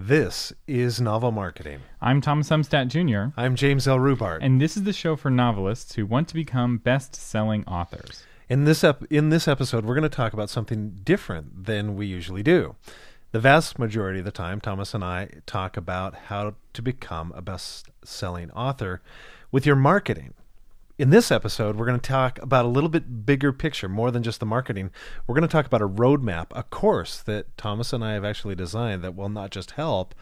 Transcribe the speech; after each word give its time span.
This 0.00 0.52
is 0.68 1.00
Novel 1.00 1.32
Marketing. 1.32 1.80
I'm 2.00 2.20
Thomas 2.20 2.50
Umstattd 2.50 2.86
Jr., 2.86 3.36
I'm 3.36 3.56
James 3.56 3.88
L. 3.88 3.98
Rubart. 3.98 4.38
and 4.42 4.60
this 4.60 4.76
is 4.76 4.84
the 4.84 4.92
show 4.92 5.16
for 5.16 5.28
novelists 5.28 5.96
who 5.96 6.06
want 6.06 6.28
to 6.28 6.34
become 6.34 6.78
best 6.78 7.16
selling 7.16 7.64
authors. 7.66 8.22
In 8.48 8.62
this 8.64 8.84
ep- 8.84 9.10
in 9.10 9.30
this 9.30 9.48
episode, 9.48 9.84
we're 9.84 9.96
going 9.96 10.04
to 10.04 10.08
talk 10.08 10.32
about 10.32 10.50
something 10.50 11.00
different 11.02 11.64
than 11.64 11.96
we 11.96 12.06
usually 12.06 12.44
do. 12.44 12.76
The 13.32 13.40
vast 13.40 13.76
majority 13.80 14.20
of 14.20 14.24
the 14.24 14.30
time, 14.30 14.60
Thomas 14.60 14.94
and 14.94 15.02
I 15.02 15.30
talk 15.46 15.76
about 15.76 16.14
how 16.26 16.54
to 16.74 16.80
become 16.80 17.32
a 17.34 17.42
best-selling 17.42 18.52
author 18.52 19.02
with 19.50 19.66
your 19.66 19.74
marketing. 19.76 20.32
In 20.98 21.10
this 21.10 21.30
episode, 21.30 21.76
we're 21.76 21.86
going 21.86 22.00
to 22.00 22.10
talk 22.10 22.42
about 22.42 22.64
a 22.64 22.68
little 22.68 22.90
bit 22.90 23.24
bigger 23.24 23.52
picture, 23.52 23.88
more 23.88 24.10
than 24.10 24.24
just 24.24 24.40
the 24.40 24.46
marketing. 24.46 24.90
We're 25.28 25.36
going 25.36 25.46
to 25.46 25.52
talk 25.52 25.64
about 25.64 25.80
a 25.80 25.86
roadmap, 25.86 26.46
a 26.50 26.64
course 26.64 27.22
that 27.22 27.56
Thomas 27.56 27.92
and 27.92 28.04
I 28.04 28.14
have 28.14 28.24
actually 28.24 28.56
designed 28.56 29.04
that 29.04 29.14
will 29.14 29.28
not 29.28 29.52
just 29.52 29.70
help, 29.72 30.12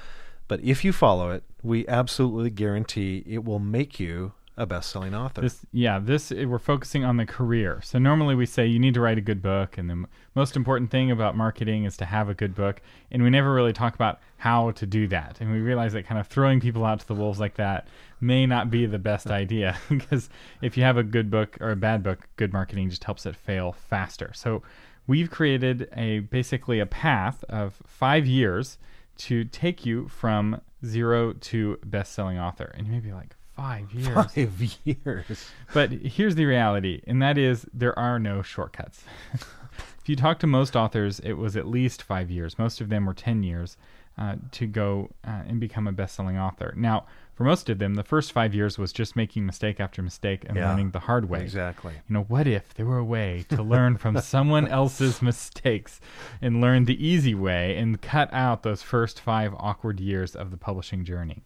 but 0.48 0.60
if 0.60 0.84
you 0.84 0.92
follow 0.92 1.30
it, 1.30 1.44
we 1.62 1.88
absolutely 1.88 2.50
guarantee 2.50 3.24
it 3.26 3.42
will 3.42 3.58
make 3.58 3.98
you 3.98 4.34
a 4.58 4.66
best-selling 4.66 5.14
author. 5.14 5.40
This, 5.40 5.64
yeah, 5.72 5.98
this 5.98 6.30
we're 6.30 6.58
focusing 6.58 7.04
on 7.04 7.16
the 7.16 7.24
career. 7.24 7.80
So 7.82 7.98
normally 7.98 8.34
we 8.34 8.44
say 8.44 8.66
you 8.66 8.78
need 8.78 8.92
to 8.94 9.00
write 9.00 9.16
a 9.16 9.22
good 9.22 9.40
book, 9.40 9.78
and 9.78 9.88
the 9.88 10.04
most 10.34 10.56
important 10.56 10.90
thing 10.90 11.10
about 11.10 11.34
marketing 11.34 11.84
is 11.84 11.96
to 11.96 12.04
have 12.04 12.28
a 12.28 12.34
good 12.34 12.54
book. 12.54 12.82
And 13.10 13.22
we 13.22 13.30
never 13.30 13.54
really 13.54 13.72
talk 13.72 13.94
about 13.94 14.20
how 14.46 14.70
to 14.70 14.86
do 14.86 15.08
that. 15.08 15.38
And 15.40 15.50
we 15.50 15.58
realize 15.58 15.92
that 15.94 16.06
kind 16.06 16.20
of 16.20 16.28
throwing 16.28 16.60
people 16.60 16.84
out 16.84 17.00
to 17.00 17.06
the 17.08 17.16
wolves 17.16 17.40
like 17.40 17.56
that 17.56 17.88
may 18.20 18.46
not 18.46 18.70
be 18.70 18.86
the 18.86 18.98
best 18.98 19.26
idea 19.26 19.76
because 19.88 20.30
if 20.62 20.76
you 20.76 20.84
have 20.84 20.96
a 20.96 21.02
good 21.02 21.32
book 21.32 21.56
or 21.60 21.72
a 21.72 21.76
bad 21.76 22.04
book, 22.04 22.28
good 22.36 22.52
marketing 22.52 22.88
just 22.88 23.02
helps 23.02 23.26
it 23.26 23.34
fail 23.34 23.72
faster. 23.72 24.30
So 24.36 24.62
we've 25.08 25.32
created 25.32 25.88
a 25.96 26.20
basically 26.20 26.78
a 26.78 26.86
path 26.86 27.42
of 27.48 27.82
five 27.88 28.24
years 28.24 28.78
to 29.16 29.42
take 29.46 29.84
you 29.84 30.06
from 30.06 30.60
zero 30.84 31.32
to 31.32 31.78
best-selling 31.84 32.38
author. 32.38 32.72
And 32.76 32.86
you 32.86 32.92
may 32.92 33.00
be 33.00 33.12
like, 33.12 33.34
five 33.56 33.92
years. 33.92 34.14
Five 34.14 34.78
years. 34.84 35.50
But 35.74 35.90
here's 35.90 36.36
the 36.36 36.44
reality, 36.44 37.00
and 37.04 37.20
that 37.20 37.36
is 37.36 37.66
there 37.74 37.98
are 37.98 38.20
no 38.20 38.42
shortcuts. 38.42 39.02
if 39.32 40.02
you 40.08 40.14
talk 40.14 40.38
to 40.38 40.46
most 40.46 40.76
authors, 40.76 41.18
it 41.18 41.32
was 41.32 41.56
at 41.56 41.66
least 41.66 42.00
five 42.00 42.30
years. 42.30 42.60
Most 42.60 42.80
of 42.80 42.90
them 42.90 43.06
were 43.06 43.14
10 43.14 43.42
years 43.42 43.76
uh, 44.18 44.36
to 44.52 44.66
go 44.66 45.10
uh, 45.26 45.42
and 45.46 45.60
become 45.60 45.86
a 45.86 45.92
best 45.92 46.14
selling 46.14 46.38
author. 46.38 46.72
Now, 46.76 47.06
for 47.34 47.44
most 47.44 47.68
of 47.68 47.78
them, 47.78 47.96
the 47.96 48.02
first 48.02 48.32
five 48.32 48.54
years 48.54 48.78
was 48.78 48.92
just 48.92 49.14
making 49.14 49.44
mistake 49.44 49.78
after 49.78 50.00
mistake 50.02 50.44
and 50.48 50.56
Yeah, 50.56 50.70
learning 50.70 50.92
the 50.92 51.00
hard 51.00 51.28
way. 51.28 51.42
Exactly. 51.42 51.92
You 52.08 52.14
know, 52.14 52.22
what 52.22 52.46
if 52.46 52.72
there 52.72 52.86
were 52.86 52.96
a 52.96 53.04
way 53.04 53.44
to 53.50 53.62
learn 53.62 53.98
from 53.98 54.18
someone 54.22 54.66
else's 54.66 55.20
mistakes 55.20 56.00
and 56.40 56.62
learn 56.62 56.86
the 56.86 57.06
easy 57.06 57.34
way 57.34 57.76
and 57.76 58.00
cut 58.00 58.32
out 58.32 58.62
those 58.62 58.82
first 58.82 59.20
five 59.20 59.52
awkward 59.58 60.00
years 60.00 60.34
of 60.34 60.50
the 60.50 60.56
publishing 60.56 61.04
journey? 61.04 61.44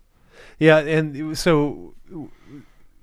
Yeah, 0.61 0.79
and 0.79 1.37
so 1.37 1.95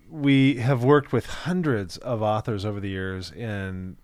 we 0.09 0.55
have 0.55 0.83
worked 0.83 1.11
with 1.11 1.25
hundreds 1.25 1.97
of 1.97 2.21
authors 2.21 2.63
over 2.63 2.79
the 2.79 2.89
years, 2.89 3.31
and 3.31 3.97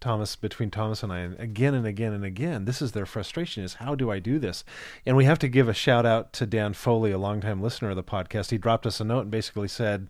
Thomas, 0.00 0.36
between 0.36 0.70
Thomas 0.70 1.02
and 1.02 1.12
I, 1.12 1.18
and 1.18 1.38
again 1.40 1.74
and 1.74 1.86
again 1.86 2.12
and 2.12 2.24
again, 2.24 2.64
this 2.64 2.80
is 2.80 2.92
their 2.92 3.06
frustration: 3.06 3.64
is 3.64 3.74
how 3.74 3.94
do 3.94 4.10
I 4.10 4.18
do 4.18 4.38
this? 4.38 4.64
And 5.04 5.16
we 5.16 5.24
have 5.24 5.38
to 5.40 5.48
give 5.48 5.68
a 5.68 5.74
shout 5.74 6.06
out 6.06 6.32
to 6.34 6.46
Dan 6.46 6.74
Foley, 6.74 7.10
a 7.10 7.18
longtime 7.18 7.62
listener 7.62 7.90
of 7.90 7.96
the 7.96 8.02
podcast. 8.02 8.50
He 8.50 8.58
dropped 8.58 8.86
us 8.86 9.00
a 9.00 9.04
note 9.04 9.22
and 9.22 9.30
basically 9.30 9.68
said. 9.68 10.08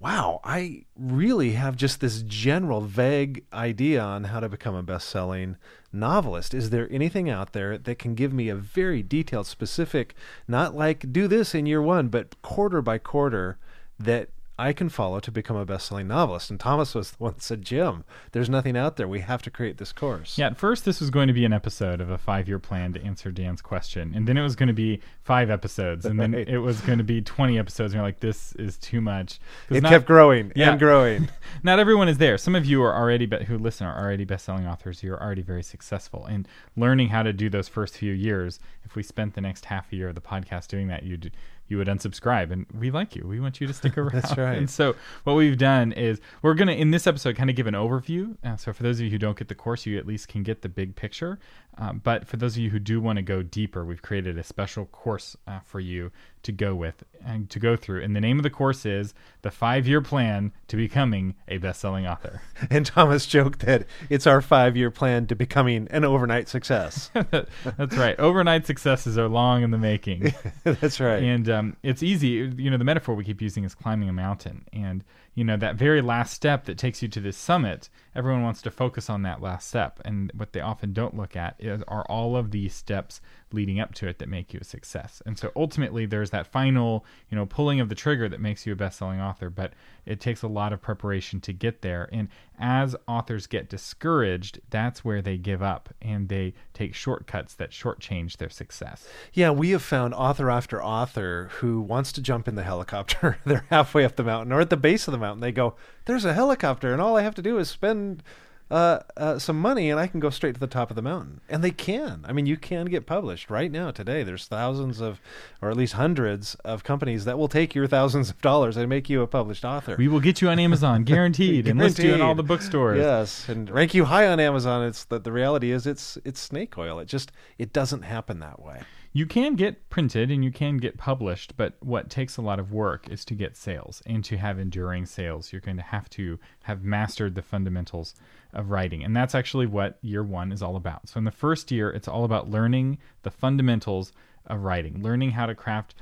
Wow, 0.00 0.40
I 0.44 0.84
really 0.98 1.52
have 1.52 1.76
just 1.76 2.00
this 2.00 2.22
general 2.22 2.82
vague 2.82 3.44
idea 3.54 4.02
on 4.02 4.24
how 4.24 4.40
to 4.40 4.48
become 4.50 4.74
a 4.74 4.82
best 4.82 5.08
selling 5.08 5.56
novelist. 5.92 6.52
Is 6.52 6.70
there 6.70 6.88
anything 6.90 7.30
out 7.30 7.52
there 7.52 7.78
that 7.78 7.98
can 7.98 8.14
give 8.14 8.32
me 8.32 8.48
a 8.48 8.56
very 8.56 9.02
detailed, 9.02 9.46
specific, 9.46 10.14
not 10.46 10.74
like 10.74 11.10
do 11.12 11.26
this 11.26 11.54
in 11.54 11.64
year 11.64 11.80
one, 11.80 12.08
but 12.08 12.40
quarter 12.42 12.82
by 12.82 12.98
quarter 12.98 13.56
that 13.98 14.28
I 14.56 14.72
can 14.72 14.88
follow 14.88 15.18
to 15.18 15.32
become 15.32 15.56
a 15.56 15.64
best 15.64 15.86
selling 15.88 16.06
novelist? 16.06 16.48
And 16.48 16.60
Thomas 16.60 16.94
was 16.94 17.10
the 17.10 17.16
one 17.18 17.32
that 17.34 17.42
said, 17.42 17.62
Jim, 17.62 18.04
there's 18.30 18.48
nothing 18.48 18.76
out 18.76 18.96
there. 18.96 19.08
We 19.08 19.18
have 19.20 19.42
to 19.42 19.50
create 19.50 19.78
this 19.78 19.92
course. 19.92 20.38
Yeah, 20.38 20.46
at 20.46 20.56
first 20.56 20.84
this 20.84 21.00
was 21.00 21.10
going 21.10 21.26
to 21.26 21.34
be 21.34 21.44
an 21.44 21.52
episode 21.52 22.00
of 22.00 22.08
a 22.08 22.18
five-year 22.18 22.60
plan 22.60 22.92
to 22.92 23.02
answer 23.04 23.32
Dan's 23.32 23.60
question, 23.60 24.12
and 24.14 24.28
then 24.28 24.36
it 24.36 24.42
was 24.42 24.54
going 24.54 24.68
to 24.68 24.72
be 24.72 25.00
five 25.22 25.50
episodes, 25.50 26.04
and 26.06 26.20
then 26.20 26.34
it 26.34 26.58
was 26.58 26.80
going 26.82 26.98
to 26.98 27.04
be 27.04 27.20
twenty 27.20 27.58
episodes. 27.58 27.92
And 27.92 27.98
you're 27.98 28.06
like, 28.06 28.20
this 28.20 28.52
is 28.54 28.78
too 28.78 29.00
much." 29.00 29.40
It 29.70 29.82
not, 29.82 29.88
kept 29.90 30.06
growing 30.06 30.52
Yeah. 30.54 30.70
and 30.70 30.78
growing. 30.78 31.28
not 31.64 31.78
everyone 31.80 32.08
is 32.08 32.18
there. 32.18 32.38
Some 32.38 32.54
of 32.54 32.64
you 32.64 32.80
are 32.82 32.94
already, 32.94 33.26
be- 33.26 33.44
who 33.44 33.58
listen, 33.58 33.86
are 33.86 33.98
already 34.00 34.24
best-selling 34.24 34.66
authors. 34.68 35.02
You're 35.02 35.20
already 35.20 35.42
very 35.42 35.62
successful, 35.64 36.26
and 36.26 36.46
learning 36.76 37.08
how 37.08 37.24
to 37.24 37.32
do 37.32 37.50
those 37.50 37.66
first 37.68 37.96
few 37.96 38.12
years. 38.12 38.60
If 38.84 38.94
we 38.94 39.02
spent 39.02 39.34
the 39.34 39.40
next 39.40 39.64
half 39.64 39.92
a 39.92 39.96
year 39.96 40.10
of 40.10 40.14
the 40.14 40.20
podcast 40.20 40.68
doing 40.68 40.86
that, 40.88 41.02
you'd 41.02 41.32
you 41.68 41.78
would 41.78 41.88
unsubscribe, 41.88 42.50
and 42.50 42.66
we 42.78 42.90
like 42.90 43.16
you. 43.16 43.26
We 43.26 43.40
want 43.40 43.60
you 43.60 43.66
to 43.66 43.72
stick 43.72 43.96
around. 43.98 44.12
That's 44.12 44.36
right. 44.36 44.58
And 44.58 44.68
so 44.68 44.94
what 45.24 45.34
we've 45.34 45.56
done 45.58 45.92
is 45.92 46.20
we're 46.42 46.54
going 46.54 46.68
to 46.68 46.74
in 46.74 46.90
this 46.90 47.06
episode 47.06 47.36
kind 47.36 47.50
of 47.50 47.56
give 47.56 47.66
an 47.66 47.74
overview. 47.74 48.36
Uh, 48.44 48.56
so 48.56 48.72
for 48.72 48.82
those 48.82 48.98
of 48.98 49.04
you 49.06 49.10
who 49.10 49.18
don't 49.18 49.38
get 49.38 49.48
the 49.48 49.54
course, 49.54 49.86
you 49.86 49.98
at 49.98 50.06
least 50.06 50.28
can 50.28 50.42
get 50.42 50.62
the 50.62 50.68
big 50.68 50.94
picture. 50.96 51.38
Um, 51.76 52.00
but 52.04 52.26
for 52.26 52.36
those 52.36 52.56
of 52.56 52.62
you 52.62 52.70
who 52.70 52.78
do 52.78 53.00
want 53.00 53.16
to 53.16 53.22
go 53.22 53.42
deeper, 53.42 53.84
we've 53.84 54.02
created 54.02 54.38
a 54.38 54.44
special 54.44 54.86
course 54.86 55.36
uh, 55.46 55.60
for 55.60 55.80
you 55.80 56.12
to 56.44 56.52
go 56.52 56.74
with 56.74 57.02
and 57.24 57.50
to 57.50 57.58
go 57.58 57.74
through. 57.74 58.02
And 58.02 58.14
the 58.14 58.20
name 58.20 58.38
of 58.38 58.42
the 58.42 58.50
course 58.50 58.86
is 58.86 59.14
the 59.42 59.50
five 59.50 59.86
year 59.86 60.00
plan 60.00 60.52
to 60.68 60.76
becoming 60.76 61.34
a 61.48 61.58
best 61.58 61.80
selling 61.80 62.06
author. 62.06 62.42
And 62.70 62.86
Thomas 62.86 63.26
joked 63.26 63.60
that 63.60 63.86
it's 64.08 64.26
our 64.26 64.40
five 64.40 64.76
year 64.76 64.90
plan 64.90 65.26
to 65.26 65.34
becoming 65.34 65.86
an 65.90 66.04
overnight 66.04 66.48
success. 66.48 67.10
That's 67.30 67.96
right. 67.96 68.18
Overnight 68.18 68.66
successes 68.66 69.18
are 69.18 69.28
long 69.28 69.62
in 69.62 69.70
the 69.70 69.78
making. 69.78 70.34
That's 70.64 70.98
right. 71.00 71.22
And 71.22 71.48
um, 71.48 71.76
it's 71.82 72.02
easy. 72.02 72.28
You 72.56 72.70
know, 72.70 72.78
the 72.78 72.84
metaphor 72.84 73.14
we 73.14 73.24
keep 73.24 73.42
using 73.42 73.64
is 73.64 73.74
climbing 73.74 74.08
a 74.08 74.12
mountain. 74.12 74.64
And, 74.72 75.04
you 75.34 75.44
know, 75.44 75.56
that 75.56 75.76
very 75.76 76.00
last 76.00 76.32
step 76.32 76.64
that 76.64 76.78
takes 76.78 77.02
you 77.02 77.08
to 77.08 77.20
this 77.20 77.36
summit, 77.36 77.88
everyone 78.14 78.42
wants 78.42 78.62
to 78.62 78.70
focus 78.70 79.10
on 79.10 79.22
that 79.22 79.42
last 79.42 79.68
step. 79.68 80.00
And 80.04 80.30
what 80.34 80.52
they 80.52 80.60
often 80.60 80.92
don't 80.92 81.16
look 81.16 81.34
at 81.36 81.56
is, 81.58 81.82
are 81.88 82.04
all 82.08 82.36
of 82.36 82.50
these 82.52 82.74
steps 82.74 83.20
leading 83.54 83.80
up 83.80 83.94
to 83.94 84.08
it 84.08 84.18
that 84.18 84.28
make 84.28 84.52
you 84.52 84.58
a 84.60 84.64
success. 84.64 85.22
And 85.24 85.38
so 85.38 85.52
ultimately, 85.56 86.06
there's 86.06 86.30
that 86.30 86.46
final, 86.46 87.04
you 87.30 87.36
know, 87.36 87.46
pulling 87.46 87.80
of 87.80 87.88
the 87.88 87.94
trigger 87.94 88.28
that 88.28 88.40
makes 88.40 88.66
you 88.66 88.72
a 88.72 88.76
best 88.76 88.98
selling 88.98 89.20
author. 89.20 89.50
But 89.50 89.72
it 90.04 90.20
takes 90.20 90.42
a 90.42 90.48
lot 90.48 90.72
of 90.72 90.82
preparation 90.82 91.40
to 91.42 91.52
get 91.52 91.82
there. 91.82 92.08
And 92.12 92.28
as 92.58 92.94
authors 93.08 93.46
get 93.46 93.68
discouraged, 93.68 94.60
that's 94.70 95.04
where 95.04 95.22
they 95.22 95.36
give 95.36 95.62
up 95.62 95.92
and 96.02 96.28
they 96.28 96.54
take 96.72 96.94
shortcuts 96.94 97.54
that 97.54 97.70
shortchange 97.70 98.36
their 98.36 98.50
success. 98.50 99.08
Yeah, 99.32 99.50
we 99.50 99.70
have 99.70 99.82
found 99.82 100.14
author 100.14 100.50
after 100.50 100.82
author 100.82 101.50
who 101.54 101.80
wants 101.80 102.12
to 102.12 102.22
jump 102.22 102.46
in 102.46 102.54
the 102.54 102.62
helicopter. 102.62 103.38
They're 103.46 103.66
halfway 103.70 104.04
up 104.04 104.16
the 104.16 104.24
mountain 104.24 104.52
or 104.52 104.60
at 104.60 104.70
the 104.70 104.76
base 104.76 105.08
of 105.08 105.12
the 105.12 105.18
mountain. 105.18 105.40
They 105.40 105.52
go, 105.52 105.74
"There's 106.04 106.24
a 106.24 106.34
helicopter, 106.34 106.92
and 106.92 107.00
all 107.00 107.16
I 107.16 107.22
have 107.22 107.34
to 107.36 107.42
do 107.42 107.58
is 107.58 107.70
spend 107.70 108.22
uh, 108.70 109.00
uh, 109.16 109.38
some 109.38 109.60
money, 109.60 109.90
and 109.90 110.00
I 110.00 110.06
can 110.06 110.20
go 110.20 110.30
straight 110.30 110.54
to 110.54 110.60
the 110.60 110.66
top 110.66 110.90
of 110.90 110.96
the 110.96 111.02
mountain." 111.02 111.40
And 111.48 111.62
they 111.62 111.70
can. 111.70 112.24
I 112.26 112.32
mean, 112.32 112.46
you 112.46 112.56
can 112.56 112.86
get 112.86 113.06
published 113.06 113.50
right 113.50 113.70
now 113.70 113.90
today. 113.90 114.22
There's 114.22 114.46
thousands 114.46 115.00
of, 115.00 115.20
or 115.60 115.70
at 115.70 115.76
least 115.76 115.94
hundreds 115.94 116.54
of 116.56 116.84
companies 116.84 117.24
that 117.24 117.38
will 117.38 117.48
take 117.48 117.74
your 117.74 117.86
thousands 117.86 118.30
of 118.30 118.40
dollars 118.40 118.76
and 118.76 118.88
make 118.88 119.08
you 119.10 119.22
a 119.22 119.26
published 119.26 119.64
author. 119.64 119.96
We 119.98 120.08
will 120.08 120.20
get 120.20 120.40
you 120.40 120.48
on 120.48 120.58
Amazon, 120.58 121.04
guaranteed, 121.04 121.68
and 121.68 121.78
list 121.78 121.98
you 121.98 122.14
in 122.14 122.20
all 122.20 122.34
the 122.34 122.42
bookstores. 122.42 122.98
Yes, 122.98 123.48
and 123.48 123.70
rank 123.70 123.94
you 123.94 124.04
high 124.04 124.26
on 124.26 124.40
Amazon. 124.40 124.86
It's 124.86 125.04
that 125.04 125.24
the 125.24 125.32
reality 125.32 125.70
is 125.70 125.86
it's 125.86 126.18
it's 126.24 126.40
snake 126.40 126.76
oil. 126.78 126.98
It 126.98 127.06
just 127.06 127.32
it 127.58 127.72
doesn't 127.72 128.02
happen 128.02 128.40
that 128.40 128.60
way. 128.62 128.80
You 129.16 129.26
can 129.26 129.54
get 129.54 129.90
printed 129.90 130.32
and 130.32 130.44
you 130.44 130.50
can 130.50 130.78
get 130.78 130.98
published, 130.98 131.56
but 131.56 131.76
what 131.78 132.10
takes 132.10 132.36
a 132.36 132.42
lot 132.42 132.58
of 132.58 132.72
work 132.72 133.08
is 133.08 133.24
to 133.26 133.36
get 133.36 133.56
sales 133.56 134.02
and 134.04 134.24
to 134.24 134.36
have 134.36 134.58
enduring 134.58 135.06
sales. 135.06 135.52
You're 135.52 135.60
going 135.60 135.76
to 135.76 135.84
have 135.84 136.10
to 136.10 136.40
have 136.64 136.82
mastered 136.82 137.36
the 137.36 137.42
fundamentals 137.42 138.16
of 138.52 138.72
writing. 138.72 139.04
And 139.04 139.14
that's 139.14 139.36
actually 139.36 139.66
what 139.66 139.98
year 140.02 140.24
one 140.24 140.50
is 140.50 140.64
all 140.64 140.74
about. 140.74 141.08
So 141.08 141.18
in 141.18 141.24
the 141.24 141.30
first 141.30 141.70
year, 141.70 141.90
it's 141.90 142.08
all 142.08 142.24
about 142.24 142.50
learning 142.50 142.98
the 143.22 143.30
fundamentals 143.30 144.12
of 144.46 144.64
writing, 144.64 145.00
learning 145.00 145.30
how 145.30 145.46
to 145.46 145.54
craft 145.54 145.94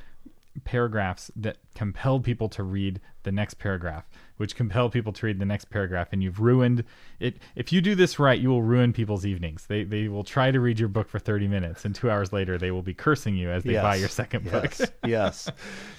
paragraphs 0.64 1.30
that 1.36 1.58
compel 1.74 2.20
people 2.20 2.48
to 2.50 2.62
read 2.62 3.00
the 3.22 3.32
next 3.32 3.54
paragraph, 3.54 4.08
which 4.36 4.56
compel 4.56 4.90
people 4.90 5.12
to 5.12 5.26
read 5.26 5.38
the 5.38 5.44
next 5.44 5.70
paragraph, 5.70 6.08
and 6.12 6.22
you've 6.22 6.40
ruined 6.40 6.84
it. 7.20 7.38
If 7.54 7.72
you 7.72 7.80
do 7.80 7.94
this 7.94 8.18
right, 8.18 8.38
you 8.38 8.48
will 8.48 8.62
ruin 8.62 8.92
people's 8.92 9.24
evenings. 9.24 9.66
They 9.66 9.84
they 9.84 10.08
will 10.08 10.24
try 10.24 10.50
to 10.50 10.60
read 10.60 10.78
your 10.78 10.88
book 10.88 11.08
for 11.08 11.18
thirty 11.18 11.48
minutes, 11.48 11.84
and 11.84 11.94
two 11.94 12.10
hours 12.10 12.32
later, 12.32 12.58
they 12.58 12.70
will 12.70 12.82
be 12.82 12.94
cursing 12.94 13.36
you 13.36 13.50
as 13.50 13.64
they 13.64 13.74
buy 13.74 13.96
your 13.96 14.08
second 14.08 14.50
book. 14.50 14.78
yes, 14.78 14.92
yes. 15.04 15.50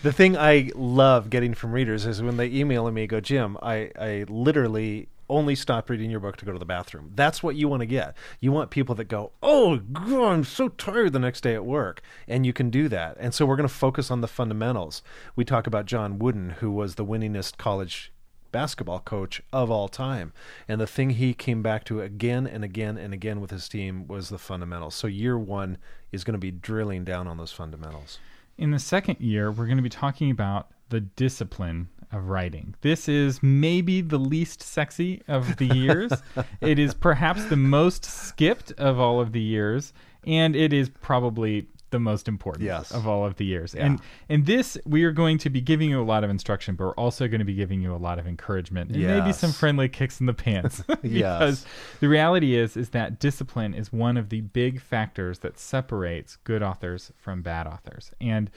The 0.04 0.12
thing 0.14 0.38
I 0.38 0.72
love 0.76 1.30
getting 1.30 1.54
from 1.54 1.72
readers 1.72 2.06
is 2.06 2.22
when 2.22 2.38
they 2.38 2.48
email 2.48 2.90
me, 2.92 3.08
go, 3.08 3.20
Jim, 3.20 3.58
I, 3.62 3.92
I 4.00 4.26
literally 4.28 5.08
only 5.34 5.56
stop 5.56 5.90
reading 5.90 6.12
your 6.12 6.20
book 6.20 6.38
to 6.38 6.46
go 6.46 6.54
to 6.54 6.60
the 6.60 6.66
bathroom. 6.66 7.12
That's 7.16 7.42
what 7.42 7.56
you 7.56 7.68
want 7.68 7.82
to 7.82 7.86
get. 7.86 8.16
You 8.40 8.52
want 8.52 8.70
people 8.70 8.96
that 8.96 9.06
go, 9.06 9.32
oh, 9.42 9.78
God, 9.78 10.32
I'm 10.32 10.44
so 10.44 10.70
tired 10.70 11.14
the 11.14 11.20
next 11.20 11.42
day 11.42 11.56
at 11.56 11.66
work. 11.66 12.02
And 12.28 12.46
you 12.46 12.54
can 12.54 12.70
do 12.70 12.88
that. 12.90 13.18
And 13.20 13.34
so 13.34 13.46
we're 13.46 13.56
going 13.56 13.68
to 13.68 13.74
focus 13.74 14.12
on 14.12 14.22
the 14.22 14.28
fundamentals. 14.28 15.02
We 15.36 15.44
talk 15.44 15.68
about 15.68 15.86
John 15.86 16.20
Wooden, 16.20 16.52
who 16.60 16.72
was 16.72 16.96
the 16.96 17.06
winningest 17.06 17.58
college 17.58 18.12
basketball 18.52 19.00
coach 19.00 19.42
of 19.52 19.70
all 19.72 19.90
time. 19.90 20.32
And 20.68 20.80
the 20.80 20.88
thing 20.88 21.12
he 21.12 21.34
came 21.34 21.62
back 21.62 21.84
to 21.86 22.02
again 22.02 22.48
and 22.48 22.64
again 22.64 22.98
and 22.98 23.14
again 23.14 23.42
with 23.42 23.52
his 23.52 23.68
team 23.68 24.08
was 24.08 24.30
the 24.30 24.38
fundamentals. 24.38 24.96
So 24.96 25.08
year 25.08 25.38
one 25.38 25.78
is 26.12 26.24
going 26.24 26.36
to 26.36 26.40
be 26.40 26.52
drilling 26.52 27.04
down 27.04 27.28
on 27.28 27.38
those 27.38 27.52
fundamentals. 27.52 28.20
In 28.58 28.72
the 28.72 28.80
second 28.80 29.20
year, 29.20 29.52
we're 29.52 29.66
going 29.66 29.78
to 29.78 29.84
be 29.84 29.90
talking 29.90 30.30
about 30.30 30.70
the 30.90 31.02
discipline 31.02 31.90
of 32.14 32.30
writing. 32.30 32.76
This 32.82 33.08
is 33.10 33.42
maybe 33.42 34.02
the 34.02 34.18
least 34.20 34.62
sexy 34.62 35.22
of 35.28 35.58
the 35.58 35.66
years. 35.68 36.12
it 36.62 36.80
is 36.80 36.94
perhaps 36.94 37.46
the 37.46 37.56
most 37.58 38.06
skipped 38.06 38.72
of 38.74 39.00
all 39.00 39.20
of 39.20 39.32
the 39.32 39.42
years, 39.42 39.94
and 40.26 40.56
it 40.56 40.72
is 40.74 40.90
probably 40.90 41.68
the 41.90 42.00
most 42.00 42.28
important 42.28 42.66
Yes. 42.66 42.90
of 42.92 43.08
all 43.08 43.24
of 43.24 43.36
the 43.36 43.46
years. 43.46 43.76
Yeah. 43.76 43.86
And 43.86 44.00
and 44.28 44.46
this 44.48 44.80
we 44.84 45.04
are 45.04 45.12
going 45.12 45.38
to 45.38 45.50
be 45.52 45.62
giving 45.62 45.92
you 45.92 46.02
a 46.02 46.04
lot 46.04 46.24
of 46.24 46.32
instruction, 46.32 46.74
but 46.76 46.86
we're 46.86 46.96
also 46.96 47.28
going 47.28 47.38
to 47.38 47.46
be 47.46 47.54
giving 47.54 47.84
you 47.84 47.94
a 47.94 47.98
lot 47.98 48.18
of 48.18 48.26
encouragement 48.26 48.90
and 48.90 49.04
maybe 49.06 49.32
some 49.32 49.52
friendly 49.52 49.88
kicks 49.88 50.20
in 50.20 50.26
the 50.26 50.34
pants. 50.34 50.82
because 50.88 51.04
Yes. 51.12 51.66
the 52.00 52.08
reality 52.10 52.56
is 52.56 52.76
is 52.76 52.90
that 52.90 53.20
discipline 53.20 53.76
is 53.76 53.94
one 53.94 54.18
of 54.18 54.30
the 54.30 54.42
big 54.42 54.82
factors 54.82 55.40
that 55.40 55.60
separates 55.60 56.38
good 56.38 56.64
authors 56.64 57.12
from 57.16 57.44
bad 57.44 57.68
authors. 57.68 58.12
And 58.20 58.50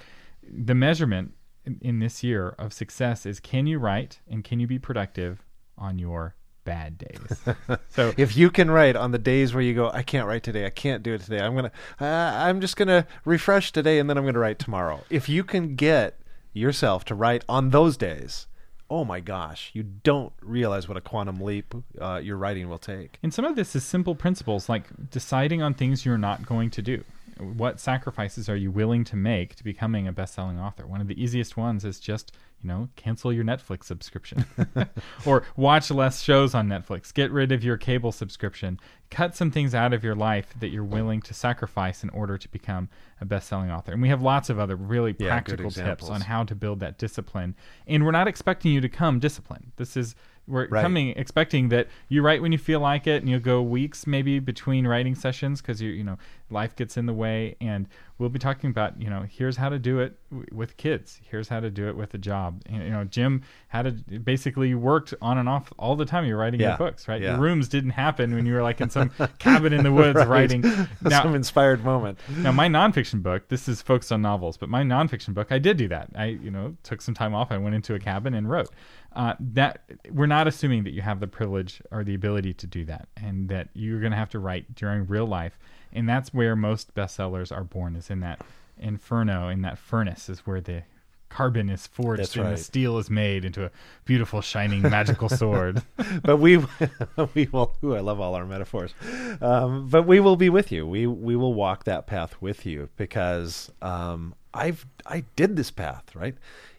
the 0.43 0.75
measurement 0.75 1.33
in, 1.81 1.99
this 1.99 2.23
year 2.23 2.55
of 2.59 2.73
success 2.73 3.27
is 3.27 3.41
can 3.41 3.67
you 3.67 3.79
write 3.79 4.21
and 4.29 4.45
can 4.45 4.61
you 4.61 4.67
be 4.67 4.79
productive 4.79 5.45
on 5.77 5.99
your 5.99 6.35
bad 6.67 6.99
days. 6.99 7.45
so 7.89 8.13
If 8.19 8.37
you 8.37 8.51
can 8.51 8.71
write 8.71 8.97
on 8.97 9.13
the 9.13 9.19
days 9.19 9.55
where 9.55 9.63
you 9.63 9.73
go, 9.73 9.89
I 9.89 10.03
can't 10.03 10.27
write 10.27 10.43
today, 10.43 10.67
I 10.67 10.71
can't 10.71 11.03
do 11.03 11.15
it 11.15 11.23
today. 11.23 11.41
I'm 11.41 11.55
gonna, 11.55 11.73
uh, 12.01 12.05
I'm 12.05 12.61
just 12.61 12.77
gonna 12.77 13.07
refresh 13.25 13.73
today, 13.73 13.99
and 13.99 14.11
then 14.11 14.19
I'm 14.19 14.27
gonna 14.27 14.41
write 14.41 14.59
tomorrow. 14.59 15.05
If 15.09 15.29
you 15.29 15.45
can 15.45 15.77
get 15.77 16.21
yourself 16.53 17.05
to 17.07 17.15
write 17.15 17.45
on 17.49 17.71
those 17.71 17.97
days, 17.97 18.49
oh 18.91 19.05
my 19.05 19.21
gosh, 19.21 19.71
you 19.73 19.83
don't 19.83 20.33
realize 20.43 20.89
what 20.89 20.97
a 20.97 21.01
quantum 21.01 21.41
leap 21.41 21.75
uh, 22.01 22.21
your 22.23 22.37
writing 22.37 22.69
will 22.69 22.79
take. 22.79 23.19
And 23.23 23.33
some 23.33 23.45
of 23.45 23.57
this 23.57 23.75
is 23.75 23.85
simple 23.85 24.15
principles 24.15 24.69
like 24.69 24.85
deciding 25.11 25.63
on 25.63 25.75
things 25.75 26.05
you're 26.05 26.19
not 26.19 26.47
going 26.47 26.71
to 26.71 26.83
do. 26.83 27.05
What 27.39 27.79
sacrifices 27.81 28.49
are 28.49 28.57
you 28.57 28.71
willing 28.71 29.05
to 29.05 29.17
make 29.17 29.55
to 29.57 29.65
becoming 29.65 30.09
a 30.09 30.13
best-selling 30.13 30.59
author? 30.59 30.87
One 30.87 31.01
of 31.01 31.09
the 31.09 31.23
easiest 31.23 31.57
ones 31.57 31.85
is 31.85 32.01
just, 32.01 32.33
you 32.63 32.69
know, 32.69 32.89
cancel 32.97 33.33
your 33.33 33.45
Netflix 33.45 33.85
subscription 33.85 34.45
or 35.27 35.45
watch 35.57 35.91
less 35.91 36.23
shows 36.23 36.55
on 36.55 36.67
Netflix. 36.69 37.13
Get 37.13 37.31
rid 37.31 37.53
of 37.53 37.63
your 37.63 37.77
cable 37.77 38.11
subscription. 38.13 38.81
Cut 39.11 39.37
some 39.37 39.51
things 39.51 39.75
out 39.75 39.93
of 39.93 40.03
your 40.03 40.15
life 40.15 40.55
that 40.61 40.69
you're 40.69 40.83
willing 40.83 41.21
to 41.23 41.35
sacrifice 41.35 42.03
in 42.03 42.11
order 42.11 42.39
to 42.39 42.49
become 42.49 42.89
a 43.21 43.25
best-selling 43.25 43.71
author. 43.71 43.93
And 43.93 44.01
we 44.01 44.09
have 44.09 44.23
lots 44.23 44.49
of 44.49 44.59
other 44.59 44.77
really 44.77 45.15
Yeah, 45.19 45.29
practical 45.29 45.71
tips 45.71 46.09
on 46.09 46.23
how 46.23 46.43
to 46.45 46.55
build 46.55 46.81
that 46.81 46.99
discipline. 46.99 47.55
And 47.87 48.05
we're 48.05 48.13
not 48.13 48.29
expecting 48.29 48.73
you 48.73 48.81
to 48.81 48.89
come 48.89 49.19
disciplined. 49.21 49.73
This 49.77 49.97
is 49.97 50.15
we're 50.49 50.69
Right. 50.69 50.81
coming 50.83 51.09
expecting 51.09 51.71
that 51.71 51.89
you 52.09 52.23
write 52.23 52.41
when 52.41 52.53
you 52.53 52.59
feel 52.59 52.79
like 52.79 53.09
it 53.09 53.21
and 53.21 53.29
you'll 53.29 53.41
go 53.41 53.61
weeks 53.61 54.07
maybe 54.07 54.39
between 54.39 54.87
writing 54.87 55.17
sessions 55.17 55.61
because 55.61 55.83
you 55.83 55.91
you 55.91 56.05
know 56.05 56.19
life 56.51 56.77
gets 56.77 56.97
in 56.97 57.07
the 57.07 57.13
way 57.13 57.57
and 57.61 57.89
we'll 58.19 58.29
be 58.29 58.39
talking 58.39 58.71
about 58.71 59.01
you 59.03 59.11
know 59.11 59.25
here's 59.29 59.57
how 59.57 59.69
to 59.69 59.79
do 59.79 59.99
it 59.99 60.17
w- 60.31 60.49
with 60.53 60.77
kids. 60.77 61.21
Here's 61.29 61.49
how 61.49 61.59
to 61.61 61.71
do 61.71 61.89
it 61.89 61.97
with 61.97 62.15
a 62.15 62.19
job. 62.19 62.63
And, 62.67 62.83
you 62.85 62.91
know 62.91 63.05
jim 63.05 63.43
had 63.69 64.07
to 64.09 64.19
basically 64.21 64.75
worked 64.75 65.13
on 65.21 65.39
and 65.39 65.49
off 65.49 65.73
all 65.79 65.97
the 65.97 66.05
time. 66.05 66.25
You're 66.25 66.39
writing 66.39 66.61
Yeah. 66.61 66.69
your 66.71 66.79
books 66.79 67.09
right? 67.09 67.21
Yeah. 67.21 67.33
your 67.33 67.41
rooms 67.41 67.69
didn't 67.69 67.91
happen 67.91 68.35
when 68.35 68.47
you 68.47 68.55
were 68.55 68.63
like 68.63 68.81
in 68.81 68.91
some 68.91 69.11
cabin 69.39 69.73
in 69.73 69.83
the 69.83 69.93
woods 70.01 70.17
Right. 70.17 70.29
writing. 70.29 70.63
Now 71.03 71.23
Some 71.23 71.35
inspired 71.35 71.85
moment. 71.85 72.19
now 72.37 72.53
my 72.53 72.69
nonfiction 72.69 73.23
book 73.23 73.49
this 73.49 73.69
is 73.69 73.83
focused 73.83 74.13
on 74.13 74.23
novels 74.23 74.57
but 74.57 74.69
my 74.69 74.83
nonfiction 74.83 75.35
book 75.35 75.49
i 75.51 75.59
did 75.59 75.77
do 75.77 75.89
that. 75.89 76.09
I 76.15 76.27
you 76.27 76.51
know 76.51 76.77
took 76.85 77.03
some 77.03 77.15
time 77.15 77.35
off. 77.35 77.51
I 77.51 77.59
went 77.59 77.75
into 77.75 77.95
a 77.95 77.99
cabin 77.99 78.35
and 78.35 78.49
wrote. 78.49 78.71
Uh, 79.15 79.35
that 79.41 79.81
we're 80.13 80.27
not 80.27 80.47
assuming 80.47 80.85
that 80.85 80.93
you 80.93 81.01
have 81.01 81.21
the 81.21 81.27
privilege 81.27 81.81
or 81.91 82.05
the 82.05 82.15
ability 82.15 82.53
to 82.53 82.67
do 82.67 82.85
that 82.85 83.09
and 83.17 83.49
that 83.49 83.67
you're 83.73 83.99
going 83.99 84.11
to 84.13 84.17
have 84.19 84.29
to 84.29 84.39
write 84.39 84.75
during 84.75 85.07
real 85.07 85.25
life 85.25 85.59
and 85.97 86.09
that's 86.09 86.33
where 86.33 86.55
most 86.55 86.95
bestsellers 86.95 87.51
are 87.51 87.65
born 87.65 87.97
is 87.97 88.11
in 88.11 88.21
that 88.21 88.41
inferno 88.79 89.49
in 89.49 89.63
that 89.63 89.79
furnace 89.79 90.29
is 90.29 90.41
where 90.41 90.61
the 90.61 90.83
carbon 91.29 91.69
is 91.69 91.87
forged 91.87 92.23
That's 92.23 92.37
and 92.37 92.45
right. 92.45 92.57
the 92.57 92.63
steel 92.63 92.99
is 92.99 93.11
made 93.11 93.45
into 93.45 93.65
a 93.65 93.71
beautiful 94.05 94.41
shining 94.41 94.83
magical 94.83 95.29
sword 95.29 95.83
but 96.23 96.37
we 96.37 96.59
we 97.35 97.47
will. 97.47 97.75
Ooh, 97.83 97.95
I 97.95 98.01
love 98.01 98.21
all 98.21 98.35
our 98.35 98.47
metaphors. 98.47 98.95
Um, 99.41 99.89
but 99.89 100.07
we 100.07 100.21
will 100.21 100.37
be 100.37 100.49
with 100.49 100.71
you. 100.73 100.87
We 100.87 101.07
we 101.07 101.37
will 101.37 101.55
walk 101.55 101.85
that 101.85 102.07
path 102.07 102.41
with 102.41 102.65
you 102.67 102.89
because 102.97 103.71
um, 103.83 104.35
I've 104.55 104.87
I 105.05 105.25
did 105.35 105.57
this 105.57 105.71
path 105.71 106.15
right. 106.15 106.37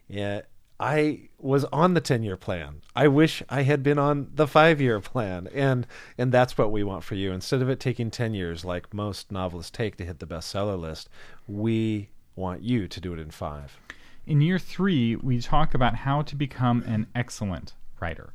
Yeah, 0.08 0.42
I 0.80 1.30
was 1.40 1.66
on 1.66 1.94
the 1.94 2.02
ten 2.02 2.24
year 2.24 2.38
plan. 2.38 2.82
I 2.96 3.08
wish 3.08 3.42
I 3.50 3.64
had 3.64 3.82
been 3.82 3.98
on 3.98 4.30
the 4.34 4.48
five 4.48 4.80
year 4.80 5.00
plan, 5.00 5.48
and 5.54 5.88
and 6.18 6.32
that's 6.32 6.58
what 6.58 6.72
we 6.72 6.84
want 6.84 7.04
for 7.04 7.16
you. 7.16 7.32
Instead 7.32 7.62
of 7.62 7.70
it 7.70 7.80
taking 7.80 8.12
ten 8.12 8.34
years 8.34 8.64
like 8.64 8.94
most 8.94 9.32
novelists 9.32 9.72
take 9.72 9.98
to 9.98 10.06
hit 10.06 10.20
the 10.20 10.28
bestseller 10.28 10.80
list, 10.80 11.10
we 11.48 12.10
want 12.36 12.62
you 12.62 12.88
to 12.88 13.02
do 13.02 13.14
it 13.14 13.20
in 13.20 13.32
five. 13.32 13.80
In 14.26 14.42
year 14.42 14.60
three, 14.60 15.16
we 15.16 15.40
talk 15.40 15.74
about 15.74 15.96
how 15.96 16.22
to 16.22 16.36
become 16.36 16.84
an 16.84 17.08
excellent 17.16 17.74
writer. 18.00 18.34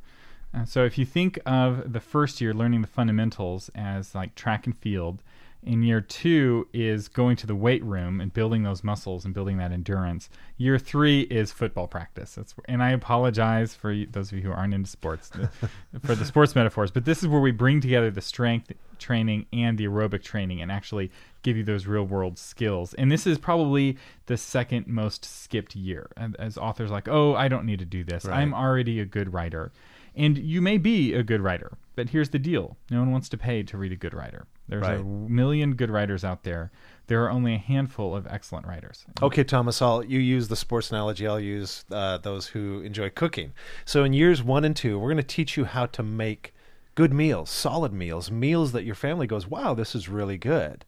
Uh, 0.53 0.65
so 0.65 0.83
if 0.83 0.97
you 0.97 1.05
think 1.05 1.39
of 1.45 1.93
the 1.93 1.99
first 1.99 2.41
year 2.41 2.53
learning 2.53 2.81
the 2.81 2.87
fundamentals 2.87 3.69
as 3.73 4.13
like 4.13 4.35
track 4.35 4.65
and 4.65 4.77
field, 4.77 5.23
in 5.65 5.83
year 5.83 6.01
two 6.01 6.67
is 6.73 7.07
going 7.07 7.35
to 7.37 7.47
the 7.47 7.55
weight 7.55 7.83
room 7.83 8.21
and 8.21 8.33
building 8.33 8.63
those 8.63 8.83
muscles 8.83 9.25
and 9.25 9.33
building 9.33 9.57
that 9.57 9.71
endurance. 9.71 10.29
Year 10.57 10.77
three 10.77 11.21
is 11.21 11.51
football 11.51 11.87
practice. 11.87 12.35
That's, 12.35 12.53
and 12.65 12.83
I 12.83 12.91
apologize 12.91 13.75
for 13.75 13.91
you, 13.91 14.07
those 14.11 14.31
of 14.31 14.37
you 14.37 14.43
who 14.43 14.51
aren't 14.51 14.73
into 14.73 14.89
sports 14.89 15.31
for 16.03 16.15
the 16.15 16.25
sports 16.25 16.55
metaphors, 16.55 16.91
but 16.91 17.05
this 17.05 17.21
is 17.21 17.27
where 17.27 17.41
we 17.41 17.51
bring 17.51 17.81
together 17.81 18.11
the 18.11 18.21
strength 18.21 18.71
training 18.99 19.45
and 19.51 19.77
the 19.77 19.85
aerobic 19.85 20.23
training 20.23 20.61
and 20.61 20.71
actually 20.71 21.11
give 21.41 21.57
you 21.57 21.63
those 21.63 21.87
real 21.87 22.03
world 22.03 22.37
skills. 22.37 22.93
And 22.95 23.11
this 23.11 23.27
is 23.27 23.37
probably 23.37 23.97
the 24.25 24.37
second 24.37 24.87
most 24.87 25.25
skipped 25.25 25.75
year. 25.75 26.09
As 26.39 26.57
authors 26.57 26.91
like, 26.91 27.07
oh, 27.07 27.35
I 27.35 27.47
don't 27.47 27.65
need 27.65 27.79
to 27.79 27.85
do 27.85 28.03
this. 28.03 28.25
Right. 28.25 28.39
I'm 28.39 28.53
already 28.53 28.99
a 28.99 29.05
good 29.05 29.33
writer. 29.33 29.71
And 30.15 30.37
you 30.37 30.61
may 30.61 30.77
be 30.77 31.13
a 31.13 31.23
good 31.23 31.41
writer, 31.41 31.77
but 31.95 32.09
here's 32.09 32.29
the 32.29 32.39
deal 32.39 32.77
no 32.89 32.99
one 32.99 33.11
wants 33.11 33.29
to 33.29 33.37
pay 33.37 33.63
to 33.63 33.77
read 33.77 33.91
a 33.91 33.95
good 33.95 34.13
writer. 34.13 34.47
There's 34.67 34.87
a 34.87 35.03
million 35.03 35.75
good 35.75 35.89
writers 35.89 36.23
out 36.23 36.43
there. 36.43 36.71
There 37.07 37.23
are 37.23 37.29
only 37.29 37.55
a 37.55 37.57
handful 37.57 38.15
of 38.15 38.25
excellent 38.27 38.65
writers. 38.65 39.05
Okay, 39.21 39.43
Thomas, 39.43 39.81
I'll 39.81 40.03
you 40.03 40.19
use 40.19 40.47
the 40.47 40.55
sports 40.55 40.89
analogy. 40.89 41.27
I'll 41.27 41.39
use 41.39 41.83
uh, 41.91 42.17
those 42.19 42.47
who 42.47 42.81
enjoy 42.81 43.09
cooking. 43.09 43.53
So 43.85 44.03
in 44.03 44.13
years 44.13 44.41
one 44.41 44.63
and 44.63 44.75
two, 44.75 44.97
we're 44.97 45.09
going 45.09 45.17
to 45.17 45.23
teach 45.23 45.57
you 45.57 45.65
how 45.65 45.85
to 45.87 46.03
make 46.03 46.53
good 46.95 47.13
meals, 47.13 47.49
solid 47.49 47.91
meals, 47.91 48.31
meals 48.31 48.71
that 48.71 48.85
your 48.85 48.95
family 48.95 49.27
goes, 49.27 49.47
"Wow, 49.47 49.73
this 49.73 49.95
is 49.95 50.07
really 50.07 50.37
good." 50.37 50.85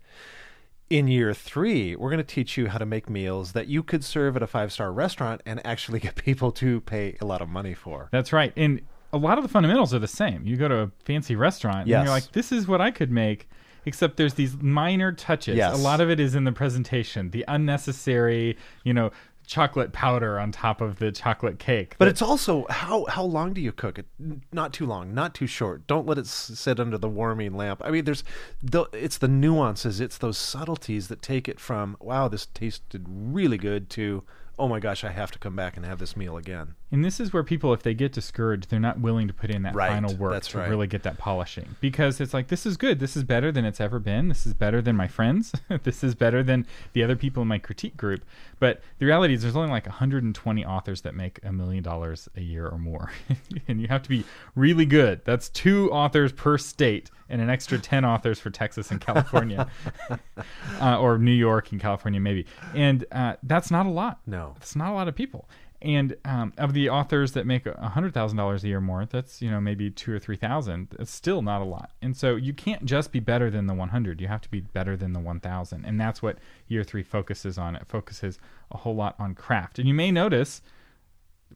In 0.90 1.08
year 1.08 1.34
three, 1.34 1.96
we're 1.96 2.12
going 2.12 2.18
to 2.20 2.24
teach 2.24 2.58
you 2.58 2.68
how 2.70 2.78
to 2.78 2.86
make 2.86 3.10
meals 3.10 3.54
that 3.54 3.68
you 3.68 3.82
could 3.82 4.04
serve 4.04 4.36
at 4.36 4.44
a 4.44 4.48
five 4.48 4.72
star 4.72 4.94
restaurant 4.94 5.42
and 5.46 5.66
actually 5.66 6.00
get 6.08 6.16
people 6.16 6.52
to 6.54 6.80
pay 6.82 7.18
a 7.20 7.26
lot 7.26 7.42
of 7.42 7.50
money 7.50 7.74
for. 7.74 8.08
That's 8.12 8.32
right. 8.32 8.54
And 8.56 8.82
a 9.16 9.18
lot 9.18 9.38
of 9.38 9.44
the 9.44 9.50
fundamentals 9.50 9.94
are 9.94 10.00
the 10.00 10.08
same. 10.08 10.46
You 10.46 10.58
go 10.58 10.68
to 10.68 10.80
a 10.82 10.92
fancy 11.06 11.36
restaurant 11.36 11.88
and 12.00 12.06
you're 12.06 12.14
like, 12.14 12.32
this 12.34 12.52
is 12.52 12.68
what 12.68 12.82
I 12.82 12.92
could 12.92 13.10
make, 13.12 13.48
except 13.86 14.18
there's 14.18 14.34
these 14.34 14.56
minor 14.62 15.12
touches. 15.14 15.56
Yes. 15.56 15.74
A 15.74 15.82
lot 15.82 16.02
of 16.02 16.10
it 16.10 16.20
is 16.20 16.36
in 16.36 16.44
the 16.44 16.52
presentation, 16.52 17.32
the 17.32 17.46
unnecessary, 17.48 18.58
you 18.84 18.94
know, 18.94 19.12
chocolate 19.48 19.94
powder 19.94 20.40
on 20.40 20.52
top 20.52 20.82
of 20.82 20.98
the 20.98 21.12
chocolate 21.12 21.60
cake. 21.60 21.96
But 21.98 22.06
that- 22.06 22.12
it's 22.12 22.22
also 22.22 22.66
how 22.70 23.06
how 23.06 23.24
long 23.24 23.54
do 23.54 23.62
you 23.62 23.72
cook 23.72 23.98
it? 24.00 24.08
Not 24.52 24.74
too 24.74 24.86
long, 24.86 25.14
not 25.14 25.34
too 25.34 25.48
short. 25.48 25.88
Don't 25.88 26.08
let 26.08 26.18
it 26.18 26.28
sit 26.28 26.80
under 26.80 26.98
the 26.98 27.08
warming 27.08 27.56
lamp. 27.56 27.82
I 27.86 27.92
mean, 27.92 28.06
there's 28.06 28.24
the 28.62 28.86
it's 28.92 29.18
the 29.20 29.28
nuances, 29.28 30.02
it's 30.02 30.18
those 30.18 30.38
subtleties 30.38 31.08
that 31.08 31.22
take 31.22 31.48
it 31.48 31.60
from 31.60 31.96
wow, 32.02 32.28
this 32.28 32.48
tasted 32.48 33.06
really 33.08 33.58
good 33.58 33.90
to 33.92 34.24
oh 34.58 34.68
my 34.68 34.80
gosh, 34.80 35.04
I 35.04 35.12
have 35.12 35.32
to 35.32 35.40
come 35.40 35.56
back 35.56 35.76
and 35.76 35.86
have 35.86 36.00
this 36.00 36.16
meal 36.16 36.38
again. 36.38 36.76
And 36.92 37.04
this 37.04 37.20
is 37.20 37.34
where 37.34 37.44
people, 37.44 37.74
if 37.74 37.84
they 37.84 37.94
get 37.94 38.14
discouraged, 38.14 38.70
they're 38.70 38.80
not 38.80 39.00
willing 39.00 39.28
to 39.28 39.34
put 39.34 39.50
in 39.50 39.64
that 39.64 39.76
Right. 39.76 39.90
final 39.90 40.16
work 40.16 40.42
to 40.44 40.58
right. 40.58 40.70
really 40.70 40.88
get 40.88 41.04
that 41.04 41.18
polishing. 41.18 41.76
Because 41.82 42.22
it's 42.22 42.34
like, 42.34 42.48
this 42.48 42.66
is 42.66 42.78
good. 42.78 43.00
This 43.00 43.18
is 43.18 43.24
better 43.24 43.52
than 43.52 43.66
it's 43.66 43.82
ever 43.82 44.00
been. 44.00 44.30
This 44.30 44.46
is 44.46 44.54
better 44.54 44.82
than 44.82 44.96
my 44.96 45.08
friends. 45.08 45.54
this 45.84 46.04
is 46.04 46.16
better 46.16 46.42
than 46.42 46.66
the 46.94 47.04
other 47.04 47.16
people 47.16 47.42
in 47.42 47.48
my 47.50 47.58
critique 47.58 47.98
group. 47.98 48.24
But 48.60 48.82
the 49.00 49.06
reality 49.06 49.34
is, 49.34 49.42
there's 49.42 49.56
only 49.58 49.70
like 49.72 49.86
120 49.88 50.66
authors 50.66 51.02
that 51.02 51.16
make 51.16 51.40
a 51.44 51.52
million 51.52 51.84
dollars 51.84 52.30
a 52.38 52.42
year 52.42 52.68
or 52.68 52.78
more. 52.78 53.12
and 53.68 53.82
you 53.82 53.88
have 53.88 54.04
to 54.04 54.10
be 54.10 54.24
really 54.56 54.86
good. 54.86 55.22
That's 55.26 55.50
two 55.50 55.92
authors 55.92 56.32
per 56.32 56.58
state 56.58 57.12
and 57.30 57.42
an 57.42 57.50
extra 57.50 57.80
10 57.80 58.06
authors 58.06 58.40
for 58.40 58.50
Texas 58.50 58.92
and 58.92 59.02
California. 59.02 59.68
uh, 60.82 61.00
or 61.00 61.18
New 61.18 61.32
York 61.32 61.72
and 61.72 61.82
California, 61.82 62.20
maybe. 62.20 62.46
And 62.74 63.06
uh, 63.12 63.36
that's 63.44 63.72
not 63.72 63.86
a 63.86 63.90
lot. 63.90 64.20
No. 64.26 64.54
It's 64.58 64.76
not 64.76 64.92
a 64.92 64.94
lot 64.94 65.08
of 65.08 65.16
people. 65.16 65.50
And 65.82 66.16
um, 66.26 66.54
of 66.58 66.74
the 66.74 66.90
authors 66.90 67.34
that 67.34 67.46
make 67.46 67.66
a 67.66 67.90
hundred 67.90 68.14
thousand 68.14 68.38
dollars 68.38 68.64
a 68.64 68.68
year 68.68 68.82
more, 68.82 69.06
that's 69.06 69.42
you 69.42 69.52
know 69.52 69.60
maybe 69.62 69.92
two 69.92 70.14
or 70.14 70.20
three 70.20 70.38
thousand. 70.38 70.96
It's 70.98 71.12
still 71.12 71.42
not 71.42 71.62
a 71.62 71.66
lot. 71.66 71.92
And 72.02 72.18
so 72.18 72.36
you 72.36 72.54
can't 72.54 72.86
just 72.86 73.12
be 73.12 73.20
better 73.20 73.52
than 73.52 73.68
the 73.68 73.74
one 73.74 73.90
hundred. 73.90 74.20
You 74.20 74.28
have 74.28 74.42
to 74.42 74.50
be 74.50 74.62
better 74.62 74.98
than 74.98 75.14
the 75.14 75.20
one 75.20 75.40
thousand. 75.40 75.86
And 75.86 76.00
that's 76.00 76.24
what 76.24 76.40
year 76.68 76.84
three 76.84 77.04
focuses 77.04 77.58
on. 77.58 77.76
It 77.76 77.86
focuses 77.88 78.40
a 78.72 78.78
whole 78.78 78.96
lot 78.96 79.16
on 79.20 79.36
craft. 79.36 79.78
And 79.78 79.88
you 79.88 79.94
may 79.94 80.12
notice 80.12 80.62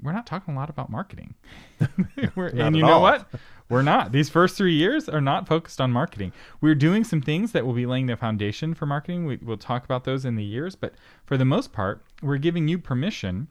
we're 0.02 0.12
not 0.12 0.26
talking 0.26 0.54
a 0.54 0.58
lot 0.58 0.70
about 0.70 0.90
marketing. 0.90 1.36
And 2.36 2.76
you 2.76 2.84
know 2.84 2.94
all. 2.94 3.02
what? 3.02 3.28
We're 3.70 3.84
not. 3.84 4.12
These 4.12 4.30
first 4.30 4.58
three 4.58 4.74
years 4.74 5.08
are 5.08 5.22
not 5.22 5.48
focused 5.48 5.80
on 5.80 5.92
marketing. 5.92 6.34
We're 6.60 6.76
doing 6.76 7.04
some 7.04 7.22
things 7.22 7.52
that 7.52 7.66
will 7.66 7.74
be 7.74 7.86
laying 7.86 8.08
the 8.08 8.18
foundation 8.18 8.74
for 8.74 8.88
marketing. 8.88 9.26
We, 9.26 9.38
we'll 9.38 9.58
talk 9.58 9.86
about 9.86 10.06
those 10.06 10.26
in 10.26 10.36
the 10.36 10.44
years, 10.44 10.76
but 10.76 10.96
for 11.24 11.38
the 11.38 11.46
most 11.46 11.72
part, 11.72 12.04
we're 12.24 12.38
giving 12.38 12.68
you 12.68 12.80
permission 12.80 13.48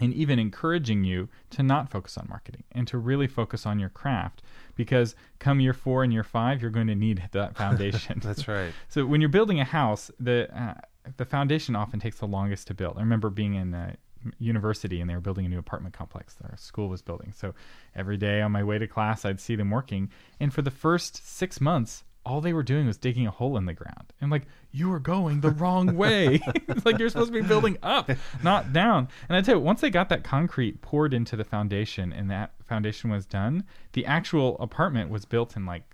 and 0.00 0.12
even 0.14 0.38
encouraging 0.38 1.04
you 1.04 1.28
to 1.50 1.62
not 1.62 1.90
focus 1.90 2.18
on 2.18 2.26
marketing 2.28 2.64
and 2.72 2.86
to 2.88 2.98
really 2.98 3.26
focus 3.26 3.66
on 3.66 3.78
your 3.78 3.88
craft 3.88 4.42
because 4.74 5.14
come 5.38 5.60
year 5.60 5.72
four 5.72 6.02
and 6.02 6.12
year 6.12 6.24
five, 6.24 6.60
you're 6.60 6.70
going 6.70 6.86
to 6.86 6.94
need 6.94 7.22
that 7.32 7.56
foundation. 7.56 8.20
That's 8.22 8.48
right. 8.48 8.72
So 8.88 9.04
when 9.04 9.20
you're 9.20 9.28
building 9.28 9.60
a 9.60 9.64
house, 9.64 10.10
the 10.18 10.48
uh, 10.58 10.74
the 11.16 11.24
foundation 11.24 11.76
often 11.76 12.00
takes 12.00 12.18
the 12.18 12.26
longest 12.26 12.66
to 12.68 12.74
build. 12.74 12.96
I 12.96 13.00
remember 13.00 13.30
being 13.30 13.54
in 13.54 13.74
a 13.74 13.96
university 14.38 15.00
and 15.00 15.08
they 15.08 15.14
were 15.14 15.20
building 15.20 15.46
a 15.46 15.48
new 15.48 15.58
apartment 15.58 15.94
complex 15.94 16.34
that 16.34 16.50
our 16.50 16.56
school 16.56 16.88
was 16.88 17.02
building. 17.02 17.32
So 17.34 17.54
every 17.94 18.16
day 18.16 18.40
on 18.40 18.52
my 18.52 18.62
way 18.62 18.78
to 18.78 18.86
class, 18.86 19.24
I'd 19.24 19.40
see 19.40 19.56
them 19.56 19.70
working, 19.70 20.10
and 20.40 20.52
for 20.52 20.62
the 20.62 20.70
first 20.70 21.26
six 21.26 21.60
months. 21.60 22.04
All 22.24 22.40
they 22.40 22.52
were 22.52 22.64
doing 22.64 22.88
was 22.88 22.98
digging 22.98 23.28
a 23.28 23.30
hole 23.30 23.56
in 23.56 23.66
the 23.66 23.72
ground. 23.72 24.12
And 24.20 24.32
like, 24.32 24.48
you 24.72 24.92
are 24.92 24.98
going 24.98 25.42
the 25.42 25.52
wrong 25.52 25.94
way. 25.94 26.40
it's 26.66 26.84
like 26.84 26.98
you're 26.98 27.08
supposed 27.08 27.32
to 27.32 27.40
be 27.40 27.46
building 27.46 27.78
up, 27.84 28.10
not 28.42 28.72
down. 28.72 29.06
And 29.28 29.36
I 29.36 29.42
tell 29.42 29.54
you, 29.54 29.60
once 29.60 29.80
they 29.80 29.90
got 29.90 30.08
that 30.08 30.24
concrete 30.24 30.82
poured 30.82 31.14
into 31.14 31.36
the 31.36 31.44
foundation 31.44 32.12
and 32.12 32.28
that 32.32 32.54
foundation 32.64 33.10
was 33.10 33.26
done, 33.26 33.62
the 33.92 34.04
actual 34.06 34.58
apartment 34.58 35.08
was 35.08 35.24
built 35.24 35.54
in 35.54 35.66
like 35.66 35.84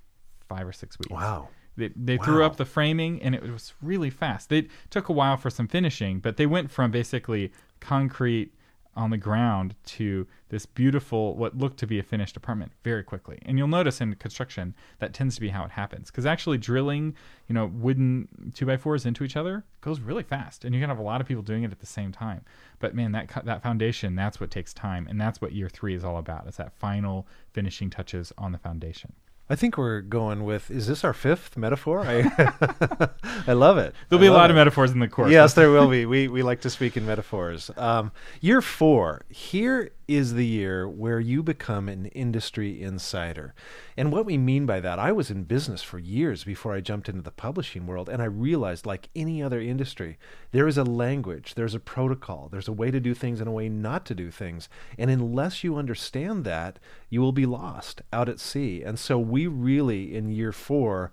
five 0.49 0.67
or 0.67 0.73
six 0.73 0.99
weeks. 0.99 1.11
Wow. 1.11 1.49
They, 1.77 1.91
they 1.97 2.19
threw 2.19 2.45
up 2.45 2.57
the 2.57 2.65
framing 2.65 3.23
and 3.23 3.35
it 3.35 3.43
was 3.43 3.73
really 3.81 4.11
fast. 4.11 4.53
It 4.53 4.69
took 4.91 5.09
a 5.09 5.13
while 5.13 5.37
for 5.37 5.49
some 5.49 5.69
finishing, 5.69 6.21
but 6.21 6.37
they 6.37 6.47
went 6.47 6.71
from 6.71 6.91
basically 6.91 7.53
concrete 7.83 8.53
on 8.95 9.11
the 9.11 9.17
ground 9.17 9.75
to 9.85 10.27
this 10.51 10.67
beautiful, 10.67 11.35
what 11.35 11.57
looked 11.57 11.79
to 11.79 11.87
be 11.87 11.99
a 11.99 12.03
finished 12.03 12.37
apartment 12.37 12.73
very 12.85 13.03
quickly. 13.03 13.39
And 13.43 13.57
you'll 13.57 13.69
notice 13.69 14.01
in 14.01 14.15
construction 14.17 14.75
that 14.99 15.15
tends 15.15 15.35
to 15.37 15.41
be 15.41 15.49
how 15.49 15.65
it 15.65 15.71
happens 15.71 16.11
because 16.11 16.27
actually 16.27 16.59
drilling, 16.59 17.15
you 17.49 17.55
know, 17.55 17.67
wooden 17.67 18.53
two 18.55 18.67
by 18.67 18.77
fours 18.77 19.07
into 19.07 19.25
each 19.25 19.37
other 19.37 19.65
goes 19.81 20.01
really 20.01 20.23
fast, 20.23 20.65
and 20.65 20.75
you 20.75 20.81
can 20.81 20.91
have 20.91 20.99
a 20.99 21.03
lot 21.03 21.21
of 21.21 21.27
people 21.27 21.43
doing 21.43 21.63
it 21.63 21.73
at 21.73 21.81
the 21.81 21.87
same 21.87 22.13
time. 22.13 22.43
But 22.81 22.95
man, 22.95 23.13
that 23.13 23.31
that 23.45 23.63
foundation, 23.63 24.15
that's 24.15 24.41
what 24.41 24.51
takes 24.51 24.75
time, 24.75 25.07
and 25.09 25.21
that's 25.21 25.41
what 25.41 25.53
year 25.53 25.71
three 25.71 25.95
is 25.95 26.05
all 26.05 26.19
about. 26.19 26.47
It's 26.47 26.59
that 26.59 26.73
final 26.73 27.27
finishing 27.53 27.89
touches 27.89 28.33
on 28.37 28.53
the 28.53 28.59
foundation. 28.59 29.15
I 29.53 29.55
think 29.55 29.77
we're 29.77 30.01
going 30.01 30.45
with. 30.45 30.71
Is 30.71 30.87
this 30.87 31.05
our 31.05 31.13
fifth 31.13 31.59
metaphor? 31.59 32.01
I, 32.01 33.11
I 33.47 33.53
love 33.53 33.77
it. 33.77 33.95
There'll 34.09 34.19
I 34.19 34.25
be 34.25 34.29
a 34.29 34.33
lot 34.33 34.49
of 34.49 34.57
metaphors 34.57 34.93
in 34.93 34.99
the 34.99 35.09
course. 35.09 35.31
Yes, 35.31 35.53
there 35.53 35.71
will 35.71 35.91
be. 35.91 36.07
We 36.07 36.27
we 36.27 36.43
like 36.43 36.63
to 36.63 36.71
speak 36.71 36.97
in 36.97 37.05
metaphors. 37.05 37.71
Um, 37.77 38.13
year 38.41 38.63
four. 38.63 39.27
Here 39.29 39.91
is 40.09 40.35
the 40.35 40.47
year 40.47 40.89
where 40.89 41.21
you 41.21 41.43
become 41.43 41.89
an 41.89 42.07
industry 42.07 42.83
insider, 42.83 43.55
and 43.97 44.13
what 44.13 44.27
we 44.27 44.37
mean 44.37 44.67
by 44.67 44.81
that. 44.81 44.99
I 44.99 45.13
was 45.13 45.31
in 45.31 45.45
business 45.45 45.83
for 45.83 45.99
years 45.99 46.45
before 46.45 46.75
I 46.75 46.81
jumped 46.81 47.09
into 47.09 47.23
the 47.23 47.31
publishing 47.31 47.87
world, 47.87 48.09
and 48.09 48.21
I 48.21 48.27
realized, 48.27 48.87
like 48.87 49.09
any 49.15 49.43
other 49.43 49.61
industry, 49.61 50.19
there 50.51 50.69
is 50.69 50.79
a 50.79 50.85
language, 50.85 51.55
there's 51.55 51.75
a 51.75 51.81
protocol, 51.81 52.49
there's 52.51 52.69
a 52.69 52.73
way 52.73 52.91
to 52.91 53.01
do 53.01 53.15
things 53.15 53.41
and 53.41 53.49
a 53.49 53.53
way 53.53 53.69
not 53.69 54.05
to 54.07 54.15
do 54.15 54.31
things, 54.31 54.69
and 54.99 55.11
unless 55.11 55.65
you 55.65 55.77
understand 55.77 56.45
that, 56.45 56.79
you 57.09 57.21
will 57.21 57.33
be 57.33 57.47
lost 57.47 58.03
out 58.13 58.29
at 58.29 58.41
sea. 58.41 58.83
And 58.83 58.99
so 58.99 59.19
we 59.19 59.47
really, 59.47 60.15
in 60.15 60.31
year 60.31 60.53
four 60.53 61.13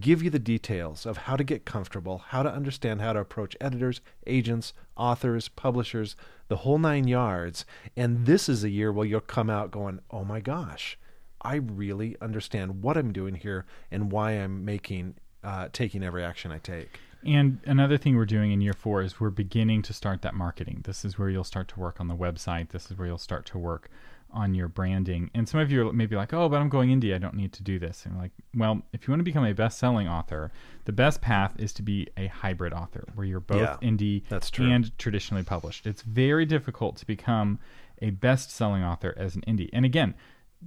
give 0.00 0.22
you 0.22 0.30
the 0.30 0.38
details 0.38 1.06
of 1.06 1.16
how 1.18 1.36
to 1.36 1.44
get 1.44 1.64
comfortable, 1.64 2.18
how 2.28 2.42
to 2.42 2.52
understand 2.52 3.00
how 3.00 3.12
to 3.12 3.20
approach 3.20 3.56
editors, 3.60 4.00
agents, 4.26 4.74
authors, 4.96 5.48
publishers, 5.48 6.14
the 6.48 6.56
whole 6.56 6.78
nine 6.78 7.08
yards. 7.08 7.64
And 7.96 8.26
this 8.26 8.48
is 8.48 8.64
a 8.64 8.70
year 8.70 8.92
where 8.92 9.06
you'll 9.06 9.20
come 9.20 9.48
out 9.48 9.70
going, 9.70 10.00
oh 10.10 10.24
my 10.24 10.40
gosh, 10.40 10.98
I 11.40 11.56
really 11.56 12.16
understand 12.20 12.82
what 12.82 12.96
I'm 12.96 13.12
doing 13.12 13.36
here 13.36 13.64
and 13.90 14.12
why 14.12 14.32
I'm 14.32 14.64
making, 14.64 15.14
uh, 15.42 15.68
taking 15.72 16.02
every 16.02 16.22
action 16.22 16.52
I 16.52 16.58
take. 16.58 16.98
And 17.24 17.58
another 17.64 17.98
thing 17.98 18.16
we're 18.16 18.26
doing 18.26 18.52
in 18.52 18.60
year 18.60 18.74
four 18.74 19.02
is 19.02 19.18
we're 19.18 19.30
beginning 19.30 19.82
to 19.82 19.92
start 19.92 20.22
that 20.22 20.34
marketing. 20.34 20.82
This 20.84 21.04
is 21.04 21.18
where 21.18 21.28
you'll 21.28 21.44
start 21.44 21.68
to 21.68 21.80
work 21.80 22.00
on 22.00 22.08
the 22.08 22.16
website. 22.16 22.68
This 22.68 22.90
is 22.90 22.98
where 22.98 23.08
you'll 23.08 23.18
start 23.18 23.44
to 23.46 23.58
work 23.58 23.90
on 24.30 24.54
your 24.54 24.68
branding. 24.68 25.30
And 25.34 25.48
some 25.48 25.60
of 25.60 25.70
you 25.70 25.88
are 25.88 25.92
maybe 25.92 26.16
like, 26.16 26.32
oh, 26.32 26.48
but 26.48 26.60
I'm 26.60 26.68
going 26.68 26.90
indie. 26.90 27.14
I 27.14 27.18
don't 27.18 27.34
need 27.34 27.52
to 27.54 27.62
do 27.62 27.78
this. 27.78 28.04
And 28.06 28.16
like, 28.18 28.32
well, 28.54 28.82
if 28.92 29.06
you 29.06 29.12
want 29.12 29.20
to 29.20 29.24
become 29.24 29.44
a 29.44 29.52
best 29.54 29.78
selling 29.78 30.06
author, 30.08 30.52
the 30.84 30.92
best 30.92 31.20
path 31.20 31.54
is 31.58 31.72
to 31.74 31.82
be 31.82 32.08
a 32.16 32.26
hybrid 32.26 32.72
author 32.72 33.04
where 33.14 33.26
you're 33.26 33.40
both 33.40 33.60
Yeah, 33.60 33.76
indie 33.82 34.22
that's 34.28 34.50
true. 34.50 34.70
and 34.70 34.96
traditionally 34.98 35.42
published. 35.42 35.86
It's 35.86 36.02
very 36.02 36.44
difficult 36.46 36.96
to 36.98 37.06
become 37.06 37.58
a 38.02 38.10
best 38.10 38.50
selling 38.50 38.82
author 38.82 39.14
as 39.16 39.34
an 39.34 39.42
indie. 39.48 39.70
And 39.72 39.84
again, 39.84 40.14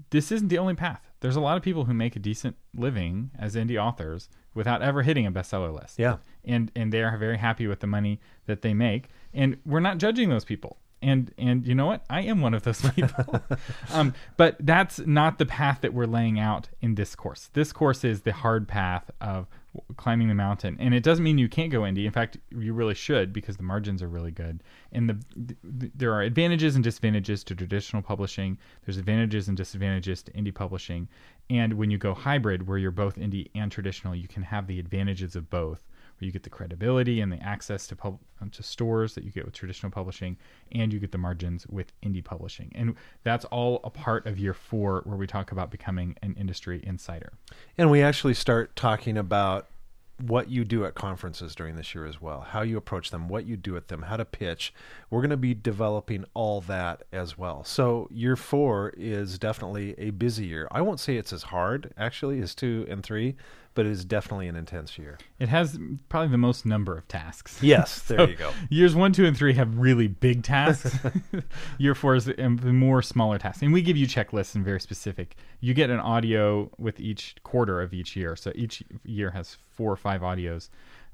this 0.10 0.32
isn't 0.32 0.48
the 0.48 0.58
only 0.58 0.74
path. 0.76 1.02
There's 1.20 1.36
a 1.36 1.42
lot 1.42 1.58
of 1.58 1.64
people 1.64 1.86
who 1.86 1.94
make 1.94 2.16
a 2.16 2.20
decent 2.20 2.56
living 2.76 3.32
as 3.38 3.56
indie 3.56 3.82
authors 3.82 4.30
without 4.54 4.82
ever 4.82 5.04
hitting 5.04 5.26
a 5.26 5.32
bestseller 5.32 5.74
list 5.74 6.00
Yeah. 6.00 6.18
and 6.44 6.72
and 6.76 6.92
they 6.92 7.04
are 7.04 7.16
very 7.18 7.38
happy 7.38 7.68
with 7.68 7.80
the 7.80 7.88
money 7.88 8.20
that 8.48 8.62
they 8.64 8.74
make 8.74 9.08
and 9.34 9.58
we're 9.66 9.80
not 9.80 9.98
judging 9.98 10.30
those 10.30 10.44
people 10.44 10.78
and 11.02 11.34
and 11.38 11.66
you 11.66 11.76
know 11.76 11.88
what? 11.88 12.04
I 12.10 12.22
am 12.22 12.42
one 12.42 12.54
of 12.54 12.64
those 12.64 12.82
people. 12.96 13.42
Um, 13.92 14.14
but 14.38 14.58
that's 14.60 15.00
not 15.00 15.40
the 15.40 15.46
path 15.46 15.80
that 15.82 15.94
we're 15.94 16.06
laying 16.06 16.40
out 16.40 16.70
in 16.82 16.96
this 16.96 17.16
course. 17.16 17.50
This 17.54 17.72
course 17.74 18.04
is 18.04 18.22
the 18.22 18.34
hard 18.34 18.68
path 18.68 19.10
of 19.20 19.48
climbing 19.96 20.28
the 20.28 20.36
mountain. 20.36 20.76
And 20.80 20.94
it 20.94 21.02
doesn't 21.02 21.24
mean 21.24 21.38
you 21.38 21.48
can't 21.48 21.72
go 21.72 21.82
indie 21.82 22.06
in 22.06 22.12
fact 22.12 22.38
you 22.52 22.74
really 22.74 22.94
should 22.94 23.32
because 23.32 23.58
the 23.58 23.64
margins 23.64 24.04
are 24.04 24.08
really 24.08 24.32
good. 24.32 24.64
And 24.92 25.10
the, 25.10 25.58
th 25.80 25.92
there 25.96 26.14
are 26.14 26.22
advantages 26.22 26.76
and 26.76 26.84
disadvantages 26.84 27.44
to 27.46 27.56
traditional 27.56 28.02
publishing. 28.02 28.58
There's 28.86 28.98
advantages 28.98 29.48
and 29.48 29.58
disadvantages 29.58 30.24
to 30.24 30.32
indie 30.34 30.54
publishing. 30.54 31.08
And 31.50 31.74
when 31.74 31.90
you 31.90 31.98
go 31.98 32.14
hybrid 32.14 32.68
where 32.68 32.78
you're 32.78 32.92
both 32.92 33.16
indie 33.16 33.50
and 33.56 33.72
traditional 33.72 34.14
you 34.16 34.28
can 34.28 34.44
have 34.44 34.68
the 34.68 34.80
advantages 34.80 35.36
of 35.36 35.50
both 35.50 35.82
where 36.22 36.28
you 36.28 36.32
get 36.32 36.44
the 36.44 36.50
credibility 36.50 37.20
and 37.20 37.32
the 37.32 37.42
access 37.42 37.88
to 37.88 37.96
pub- 37.96 38.20
uh, 38.42 38.46
to 38.52 38.62
stores 38.64 39.16
that 39.16 39.24
you 39.24 39.32
get 39.32 39.44
with 39.44 39.54
traditional 39.54 39.92
publishing, 39.92 40.38
and 40.72 40.94
you 40.94 41.00
get 41.00 41.12
the 41.12 41.18
margins 41.18 41.66
with 41.68 41.92
indie 42.04 42.24
publishing. 42.24 42.72
And 42.76 42.96
that's 43.24 43.46
all 43.46 43.82
a 43.84 43.90
part 43.90 44.28
of 44.28 44.38
year 44.38 44.54
four, 44.54 45.02
where 45.06 45.18
we 45.18 45.28
talk 45.28 45.52
about 45.52 45.72
becoming 45.72 46.16
an 46.22 46.36
industry 46.40 46.82
insider. 46.86 47.34
And 47.78 47.90
we 47.90 48.04
actually 48.04 48.36
start 48.36 48.76
talking 48.76 49.18
about 49.18 49.68
what 50.22 50.50
you 50.50 50.64
do 50.64 50.86
at 50.86 50.94
conferences 50.94 51.56
during 51.56 51.76
this 51.76 51.96
year 51.96 52.06
as 52.06 52.22
well, 52.22 52.42
how 52.42 52.62
you 52.62 52.78
approach 52.78 53.10
them, 53.10 53.28
what 53.28 53.46
you 53.46 53.58
do 53.58 53.76
at 53.76 53.88
them, 53.88 54.04
how 54.04 54.18
to 54.18 54.26
pitch. 54.26 54.72
We're 55.10 55.22
going 55.22 55.32
to 55.32 55.38
be 55.38 55.56
developing 55.56 56.26
all 56.36 56.62
that 56.62 57.04
as 57.12 57.40
well. 57.40 57.64
So, 57.64 58.08
year 58.12 58.36
four 58.36 58.94
is 58.96 59.40
definitely 59.40 59.96
a 59.98 60.12
busy 60.12 60.46
year. 60.46 60.68
I 60.70 60.82
won't 60.82 61.00
say 61.00 61.18
it's 61.18 61.34
as 61.34 61.44
hard, 61.44 61.94
actually, 61.98 62.40
as 62.40 62.54
two 62.54 62.86
and 62.88 63.02
three, 63.04 63.36
but 63.74 63.86
it 63.86 63.92
is 63.92 64.04
definitely 64.06 64.48
an 64.48 64.56
intense 64.56 64.98
year. 64.98 65.18
It 65.40 65.50
has 65.50 65.80
probably 66.10 66.30
the 66.30 66.38
most 66.38 66.66
number 66.66 66.98
of 66.98 67.08
tasks. 67.08 67.60
Yes, 67.64 68.02
there 68.04 68.18
So, 68.20 68.28
you 68.28 68.36
go. 68.36 68.52
Years 68.70 68.96
one, 68.96 69.14
two, 69.14 69.26
and 69.26 69.36
three 69.36 69.54
have 69.54 69.78
really 69.78 70.08
big 70.08 70.44
tasks. 70.44 70.98
Year 71.78 71.96
four 71.96 72.16
is 72.16 72.26
the 72.26 72.36
more 72.48 73.02
smaller 73.02 73.38
tasks, 73.38 73.62
and 73.62 73.72
we 73.72 73.82
give 73.82 73.98
you 73.98 74.08
checklists 74.08 74.56
and 74.56 74.66
very 74.66 74.82
specific. 74.82 75.36
You 75.60 75.74
get 75.74 75.90
an 75.90 76.00
audio 76.00 76.70
with 76.78 77.00
each 77.00 77.36
quarter 77.44 77.82
of 77.82 77.94
each 77.94 78.16
year, 78.16 78.36
so 78.36 78.52
each 78.56 78.84
year 79.06 79.32
has 79.32 79.58
four 79.70 79.92
or 79.92 79.98
five 79.98 80.22
audios 80.22 80.70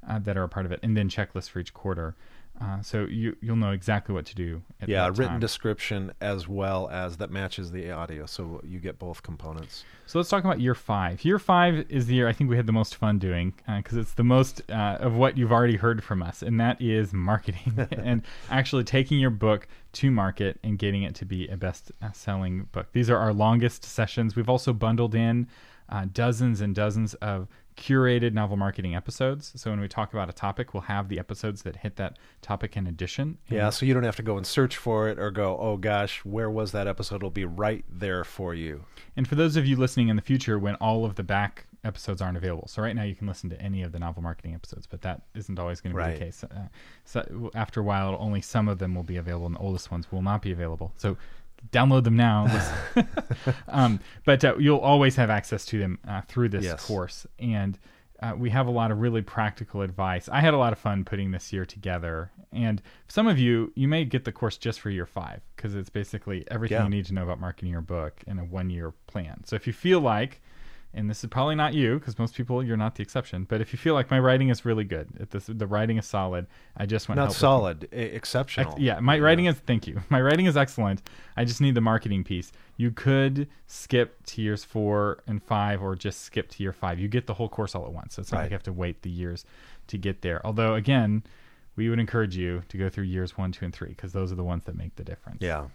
uh, 0.07 0.19
that 0.19 0.37
are 0.37 0.43
a 0.43 0.49
part 0.49 0.65
of 0.65 0.71
it, 0.71 0.79
and 0.83 0.95
then 0.97 1.09
checklists 1.09 1.49
for 1.49 1.59
each 1.59 1.73
quarter. 1.73 2.15
Uh, 2.59 2.81
so 2.81 3.05
you 3.05 3.35
you'll 3.41 3.55
know 3.55 3.71
exactly 3.71 4.13
what 4.13 4.25
to 4.25 4.35
do. 4.35 4.61
At 4.81 4.89
Yeah, 4.89 5.09
written 5.13 5.39
description 5.39 6.11
as 6.21 6.47
well 6.47 6.89
as 6.89 7.17
that 7.17 7.29
matches 7.29 7.71
the 7.71 7.91
audio, 7.91 8.25
so 8.25 8.61
you 8.63 8.79
get 8.79 8.97
both 8.97 9.21
components. 9.21 9.83
So 10.07 10.17
let's 10.17 10.29
talk 10.29 10.43
about 10.43 10.59
year 10.59 10.73
five. 10.73 11.23
Year 11.23 11.37
five 11.37 11.85
is 11.89 12.07
the 12.07 12.15
year 12.15 12.27
I 12.27 12.33
think 12.33 12.49
we 12.49 12.55
had 12.55 12.65
the 12.65 12.71
most 12.71 12.95
fun 12.95 13.19
doing 13.19 13.53
because 13.67 13.97
it's 13.97 14.13
the 14.13 14.23
most 14.23 14.61
uh, 14.71 14.97
of 14.99 15.15
what 15.15 15.37
you've 15.37 15.51
already 15.51 15.75
heard 15.75 16.03
from 16.03 16.23
us, 16.23 16.41
and 16.41 16.59
that 16.59 16.81
is 16.81 17.13
marketing 17.13 17.87
and 17.91 18.23
actually 18.49 18.83
taking 18.83 19.19
your 19.19 19.29
book 19.29 19.67
to 19.93 20.09
market 20.09 20.59
and 20.63 20.79
getting 20.79 21.03
it 21.03 21.13
to 21.15 21.25
be 21.25 21.47
a 21.47 21.57
best-selling 21.57 22.67
book. 22.71 22.87
These 22.91 23.09
are 23.09 23.17
our 23.17 23.33
longest 23.33 23.83
sessions. 23.83 24.35
We've 24.35 24.49
also 24.49 24.73
bundled 24.73 25.13
in 25.13 25.47
uh, 25.89 26.05
dozens 26.11 26.61
and 26.61 26.75
dozens 26.75 27.13
of 27.15 27.47
curated 27.77 28.33
novel 28.33 28.57
marketing 28.57 28.95
episodes. 28.95 29.53
So 29.55 29.69
when 29.69 29.79
we 29.79 29.87
talk 29.87 30.11
about 30.11 30.29
a 30.29 30.33
topic, 30.33 30.73
we'll 30.73 30.81
have 30.81 31.09
the 31.09 31.19
episodes 31.19 31.61
that 31.61 31.77
hit 31.77 31.95
that 31.97 32.17
topic 32.41 32.75
in 32.75 32.87
addition. 32.87 33.37
And 33.47 33.57
Yeah, 33.57 33.69
so 33.69 33.85
you 33.85 33.93
don't 33.93 34.03
have 34.03 34.15
to 34.17 34.23
go 34.23 34.35
and 34.37 34.45
search 34.45 34.75
for 34.77 35.07
it 35.09 35.19
or 35.19 35.29
go, 35.31 35.57
oh 35.59 35.77
gosh, 35.77 36.25
where 36.25 36.49
was 36.49 36.71
that 36.71 36.87
episode? 36.87 37.17
It'll 37.17 37.29
be 37.29 37.45
right 37.45 37.85
there 37.89 38.23
for 38.23 38.53
you. 38.55 38.83
And 39.15 39.27
for 39.27 39.35
those 39.35 39.55
of 39.55 39.65
you 39.65 39.75
listening 39.75 40.09
in 40.09 40.15
the 40.15 40.21
future, 40.21 40.57
when 40.57 40.75
all 40.75 41.05
of 41.05 41.15
the 41.15 41.23
back 41.23 41.67
episodes 41.83 42.21
aren't 42.21 42.35
available, 42.37 42.67
so 42.67 42.81
right 42.81 42.95
now 42.95 43.03
you 43.03 43.15
can 43.15 43.27
listen 43.27 43.49
to 43.51 43.61
any 43.61 43.83
of 43.83 43.91
the 43.91 43.99
novel 43.99 44.23
marketing 44.23 44.55
episodes, 44.55 44.87
but 44.87 45.01
that 45.03 45.21
isn't 45.35 45.59
always 45.59 45.79
going 45.79 45.91
to 45.93 45.97
be 45.97 46.01
Right. 46.03 46.17
the 46.19 46.25
case. 46.25 46.43
Uh, 46.43 46.67
so 47.05 47.51
after 47.53 47.79
a 47.79 47.83
while, 47.83 48.17
only 48.19 48.41
some 48.41 48.67
of 48.67 48.79
them 48.79 48.95
will 48.95 49.03
be 49.03 49.17
available, 49.17 49.45
and 49.45 49.55
the 49.55 49.59
oldest 49.59 49.91
ones 49.91 50.11
will 50.11 50.23
not 50.23 50.41
be 50.41 50.51
available. 50.51 50.91
So 50.97 51.15
download 51.71 52.03
them 52.03 52.15
now. 52.15 52.47
Um, 53.67 53.99
but 54.25 54.43
uh, 54.43 54.55
you'll 54.57 54.77
always 54.79 55.15
have 55.17 55.29
access 55.29 55.65
to 55.65 55.79
them 55.79 55.99
uh, 56.07 56.21
through 56.27 56.49
this 56.49 56.63
Yes. 56.65 56.85
course, 56.85 57.27
and 57.39 57.77
uh, 58.21 58.33
we 58.35 58.49
have 58.49 58.65
a 58.67 58.71
lot 58.71 58.91
of 58.91 58.99
really 58.99 59.21
practical 59.21 59.81
advice. 59.81 60.27
I 60.29 60.39
had 60.41 60.53
a 60.53 60.57
lot 60.57 60.73
of 60.73 60.79
fun 60.79 61.05
putting 61.05 61.31
this 61.31 61.53
year 61.53 61.65
together, 61.65 62.31
and 62.51 62.81
some 63.07 63.27
of 63.27 63.37
you 63.37 63.71
you 63.75 63.87
may 63.87 64.05
get 64.05 64.25
the 64.25 64.31
course 64.31 64.57
just 64.57 64.79
for 64.79 64.89
year 64.89 65.05
five 65.05 65.41
because 65.55 65.75
it's 65.75 65.89
basically 65.89 66.45
everything 66.49 66.77
Yeah. 66.77 66.83
you 66.85 66.89
need 66.89 67.05
to 67.07 67.13
know 67.13 67.23
about 67.23 67.39
marketing 67.39 67.71
your 67.71 67.81
book 67.81 68.23
in 68.25 68.39
a 68.39 68.43
one 68.45 68.69
year 68.69 68.93
plan. 69.07 69.43
So 69.45 69.55
if 69.55 69.67
you 69.67 69.73
feel 69.73 69.99
like 69.99 70.41
and 70.93 71.09
this 71.09 71.23
is 71.23 71.29
probably 71.29 71.55
not 71.55 71.73
you 71.73 71.99
because 71.99 72.17
most 72.17 72.35
people 72.35 72.63
you're 72.63 72.77
not 72.77 72.95
the 72.95 73.03
exception 73.03 73.43
but 73.43 73.61
if 73.61 73.73
you 73.73 73.77
feel 73.77 73.93
like 73.93 74.09
my 74.09 74.19
writing 74.19 74.49
is 74.49 74.65
really 74.65 74.83
good 74.83 75.07
if 75.19 75.29
this, 75.29 75.45
the 75.47 75.67
writing 75.67 75.97
is 75.97 76.05
solid 76.05 76.47
i 76.77 76.85
just 76.85 77.07
want 77.09 77.17
Not 77.17 77.33
solid, 77.33 77.87
exceptional. 77.91 78.73
Ex- 78.73 78.81
yeah, 78.81 78.99
my 78.99 79.19
writing 79.19 79.45
is 79.45 79.55
thank 79.55 79.87
you. 79.87 80.01
My 80.09 80.21
writing 80.21 80.45
is 80.45 80.55
excellent. 80.55 81.01
I 81.35 81.43
just 81.45 81.61
need 81.61 81.75
the 81.75 81.81
marketing 81.81 82.23
piece. 82.23 82.51
You 82.77 82.91
could 82.91 83.47
skip 83.67 84.23
to 84.27 84.41
years 84.41 84.63
four 84.63 85.23
and 85.27 85.41
five, 85.43 85.81
or 85.81 85.95
just 85.95 86.21
skip 86.21 86.49
to 86.51 86.63
year 86.63 86.73
five. 86.73 86.99
You 86.99 87.07
get 87.07 87.27
the 87.27 87.33
whole 87.33 87.49
course 87.49 87.75
all 87.75 87.85
at 87.85 87.91
once. 87.93 88.15
So 88.15 88.21
it's 88.21 88.31
not 88.31 88.39
like 88.41 88.51
you 88.51 88.55
have 88.55 88.63
to 88.63 88.73
wait 88.73 89.01
the 89.01 89.09
years 89.09 89.45
to 89.87 89.97
get 89.97 90.21
there. 90.21 90.45
Although 90.45 90.75
again, 90.75 91.23
we 91.75 91.89
would 91.89 91.99
encourage 91.99 92.35
you 92.35 92.63
to 92.69 92.77
go 92.77 92.89
through 92.89 93.05
years 93.05 93.37
one, 93.37 93.51
two, 93.51 93.65
and 93.65 93.73
three 93.73 93.89
because 93.89 94.13
those 94.13 94.31
are 94.31 94.35
the 94.35 94.43
ones 94.43 94.63
that 94.65 94.75
make 94.75 94.95
the 94.95 95.03
difference. 95.03 95.39
Yeah. 95.41 95.65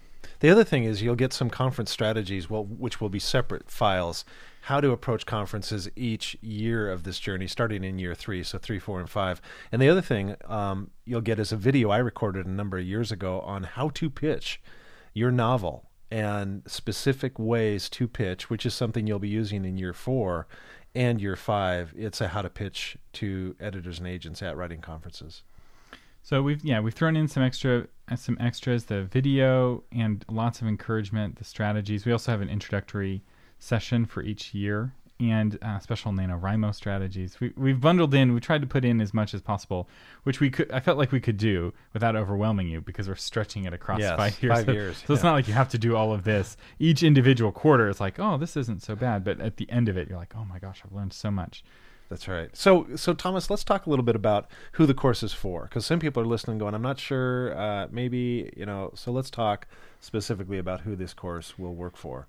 The 0.40 0.50
other 0.50 0.64
thing 0.64 0.84
is 0.84 1.02
you'll 1.02 1.16
get 1.16 1.32
some 1.32 1.50
conference 1.50 1.90
strategies, 1.90 2.48
well, 2.48 2.64
which 2.64 3.00
will 3.00 3.08
be 3.08 3.18
separate 3.18 3.70
files. 3.70 4.24
How 4.66 4.80
to 4.80 4.92
approach 4.92 5.26
conferences 5.26 5.88
each 5.96 6.36
year 6.40 6.88
of 6.88 7.02
this 7.02 7.18
journey, 7.18 7.48
starting 7.48 7.82
in 7.82 7.98
year 7.98 8.14
three, 8.14 8.44
so 8.44 8.58
three, 8.58 8.78
four, 8.78 9.00
and 9.00 9.10
five. 9.10 9.42
And 9.72 9.82
the 9.82 9.88
other 9.88 10.00
thing 10.00 10.36
um, 10.44 10.92
you'll 11.04 11.20
get 11.20 11.40
is 11.40 11.50
a 11.50 11.56
video 11.56 11.90
I 11.90 11.98
recorded 11.98 12.46
a 12.46 12.50
number 12.50 12.78
of 12.78 12.84
years 12.84 13.10
ago 13.10 13.40
on 13.40 13.64
how 13.64 13.88
to 13.88 14.08
pitch 14.08 14.62
your 15.14 15.32
novel 15.32 15.90
and 16.12 16.62
specific 16.66 17.40
ways 17.40 17.88
to 17.90 18.06
pitch, 18.06 18.50
which 18.50 18.64
is 18.64 18.72
something 18.72 19.06
you'll 19.06 19.18
be 19.18 19.28
using 19.28 19.64
in 19.64 19.78
year 19.78 19.92
four 19.92 20.46
and 20.94 21.20
year 21.20 21.34
five. 21.34 21.92
It's 21.96 22.20
a 22.20 22.28
how 22.28 22.42
to 22.42 22.50
pitch 22.50 22.96
to 23.14 23.56
editors 23.58 23.98
and 23.98 24.06
agents 24.06 24.42
at 24.42 24.56
writing 24.56 24.80
conferences. 24.80 25.42
So 26.22 26.40
we've 26.40 26.64
yeah 26.64 26.78
we've 26.78 26.94
thrown 26.94 27.16
in 27.16 27.26
some 27.26 27.42
extra 27.42 27.88
uh, 28.08 28.14
some 28.14 28.36
extras, 28.38 28.84
the 28.84 29.02
video 29.02 29.82
and 29.90 30.24
lots 30.30 30.60
of 30.60 30.68
encouragement, 30.68 31.36
the 31.36 31.44
strategies. 31.44 32.06
We 32.06 32.12
also 32.12 32.30
have 32.30 32.40
an 32.40 32.48
introductory 32.48 33.24
session 33.62 34.04
for 34.04 34.22
each 34.22 34.52
year 34.54 34.92
and 35.20 35.56
uh, 35.62 35.78
special 35.78 36.10
NaNoWriMo 36.10 36.74
strategies. 36.74 37.38
We, 37.38 37.52
we've 37.56 37.80
bundled 37.80 38.12
in. 38.12 38.34
We 38.34 38.40
tried 38.40 38.60
to 38.62 38.66
put 38.66 38.84
in 38.84 39.00
as 39.00 39.14
much 39.14 39.34
as 39.34 39.40
possible, 39.40 39.88
which 40.24 40.40
we 40.40 40.50
could. 40.50 40.70
I 40.72 40.80
felt 40.80 40.98
like 40.98 41.12
we 41.12 41.20
could 41.20 41.36
do 41.36 41.72
without 41.92 42.16
overwhelming 42.16 42.66
you 42.66 42.80
because 42.80 43.06
we're 43.08 43.14
stretching 43.14 43.64
it 43.64 43.72
across 43.72 44.00
Yes, 44.00 44.16
five 44.16 44.42
years. 44.42 44.52
five 44.56 44.66
so, 44.66 44.72
years, 44.72 45.04
So 45.06 45.14
it's 45.14 45.22
not 45.22 45.34
like 45.34 45.46
you 45.46 45.54
have 45.54 45.68
to 45.68 45.78
do 45.78 45.94
all 45.94 46.12
of 46.12 46.24
this 46.24 46.56
each 46.80 47.04
individual 47.04 47.52
quarter. 47.52 47.88
is 47.88 48.00
like 48.00 48.18
oh 48.18 48.36
this 48.36 48.56
isn't 48.56 48.82
so 48.82 48.96
bad, 48.96 49.22
but 49.22 49.40
at 49.40 49.58
the 49.58 49.70
end 49.70 49.88
of 49.88 49.96
it 49.96 50.08
you're 50.08 50.18
like 50.18 50.34
oh 50.36 50.44
my 50.44 50.58
gosh 50.58 50.82
I've 50.84 50.92
learned 50.92 51.12
so 51.12 51.30
much. 51.30 51.62
That's 52.08 52.28
right. 52.28 52.54
So, 52.54 52.88
so 52.94 53.14
Thomas, 53.14 53.48
let's 53.48 53.64
talk 53.64 53.86
a 53.86 53.90
little 53.90 54.04
bit 54.04 54.16
about 54.16 54.46
who 54.72 54.84
the 54.84 54.92
course 54.92 55.22
is 55.22 55.32
for, 55.32 55.62
because 55.62 55.86
some 55.86 55.98
people 55.98 56.22
are 56.22 56.26
listening, 56.26 56.58
going, 56.58 56.74
"I'm 56.74 56.82
not 56.82 57.00
sure." 57.00 57.56
Uh, 57.58 57.86
maybe 57.90 58.52
you 58.54 58.66
know. 58.66 58.90
So 58.94 59.10
let's 59.12 59.30
talk 59.30 59.66
specifically 59.98 60.58
about 60.58 60.82
who 60.82 60.94
this 60.94 61.14
course 61.14 61.58
will 61.58 61.74
work 61.74 61.96
for. 61.96 62.26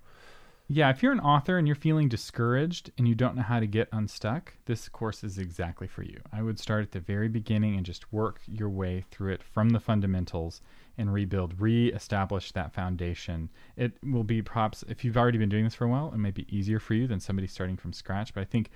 Yeah, 0.66 0.88
if 0.88 1.02
you're 1.02 1.12
an 1.12 1.20
author 1.20 1.58
and 1.58 1.68
you're 1.68 1.74
feeling 1.74 2.08
discouraged 2.08 2.90
and 2.96 3.06
you 3.06 3.14
don't 3.14 3.36
know 3.36 3.42
how 3.42 3.60
to 3.60 3.66
get 3.66 3.88
unstuck, 3.92 4.54
this 4.64 4.88
course 4.88 5.22
is 5.22 5.36
exactly 5.36 5.86
for 5.86 6.02
you. 6.02 6.20
I 6.32 6.42
would 6.42 6.58
start 6.58 6.82
at 6.82 6.92
the 6.92 7.00
very 7.00 7.28
beginning 7.28 7.76
and 7.76 7.84
just 7.84 8.10
work 8.12 8.40
your 8.46 8.70
way 8.70 9.04
through 9.10 9.34
it 9.34 9.42
from 9.42 9.70
the 9.70 9.80
fundamentals 9.80 10.62
and 10.96 11.12
rebuild, 11.12 11.60
re-establish 11.60 12.52
that 12.52 12.72
foundation. 12.72 13.50
It 13.76 13.92
will 14.02 14.24
be 14.24 14.40
perhaps 14.40 14.84
if 14.88 15.04
you've 15.04 15.18
already 15.18 15.38
been 15.38 15.50
doing 15.50 15.64
this 15.64 15.74
for 15.74 15.84
a 15.84 15.88
while, 15.88 16.10
it 16.14 16.18
might 16.18 16.34
be 16.34 16.46
easier 16.56 16.78
for 16.78 16.94
you 16.94 17.06
than 17.06 17.20
somebody 17.20 17.46
starting 17.46 17.76
from 17.76 17.92
scratch. 17.92 18.32
But 18.32 18.40
I 18.40 18.44
think 18.44 18.70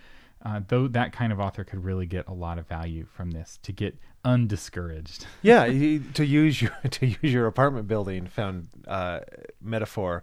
uh, 0.44 0.60
though 0.68 0.88
that 0.88 1.12
kind 1.12 1.32
of 1.32 1.40
author 1.40 1.64
could 1.64 1.84
really 1.84 2.06
get 2.06 2.28
a 2.28 2.32
lot 2.32 2.58
of 2.58 2.68
value 2.68 3.06
from 3.12 3.30
this 3.30 3.58
to 3.62 3.72
get 3.72 3.96
undiscouraged. 4.24 5.26
Yeah, 5.42 5.66
to 5.66 6.24
use 6.24 6.60
your 6.60 6.76
to 6.90 7.06
use 7.06 7.32
your 7.32 7.46
apartment 7.46 7.88
building 7.88 8.26
found 8.26 8.68
uh, 8.86 9.20
metaphor, 9.60 10.22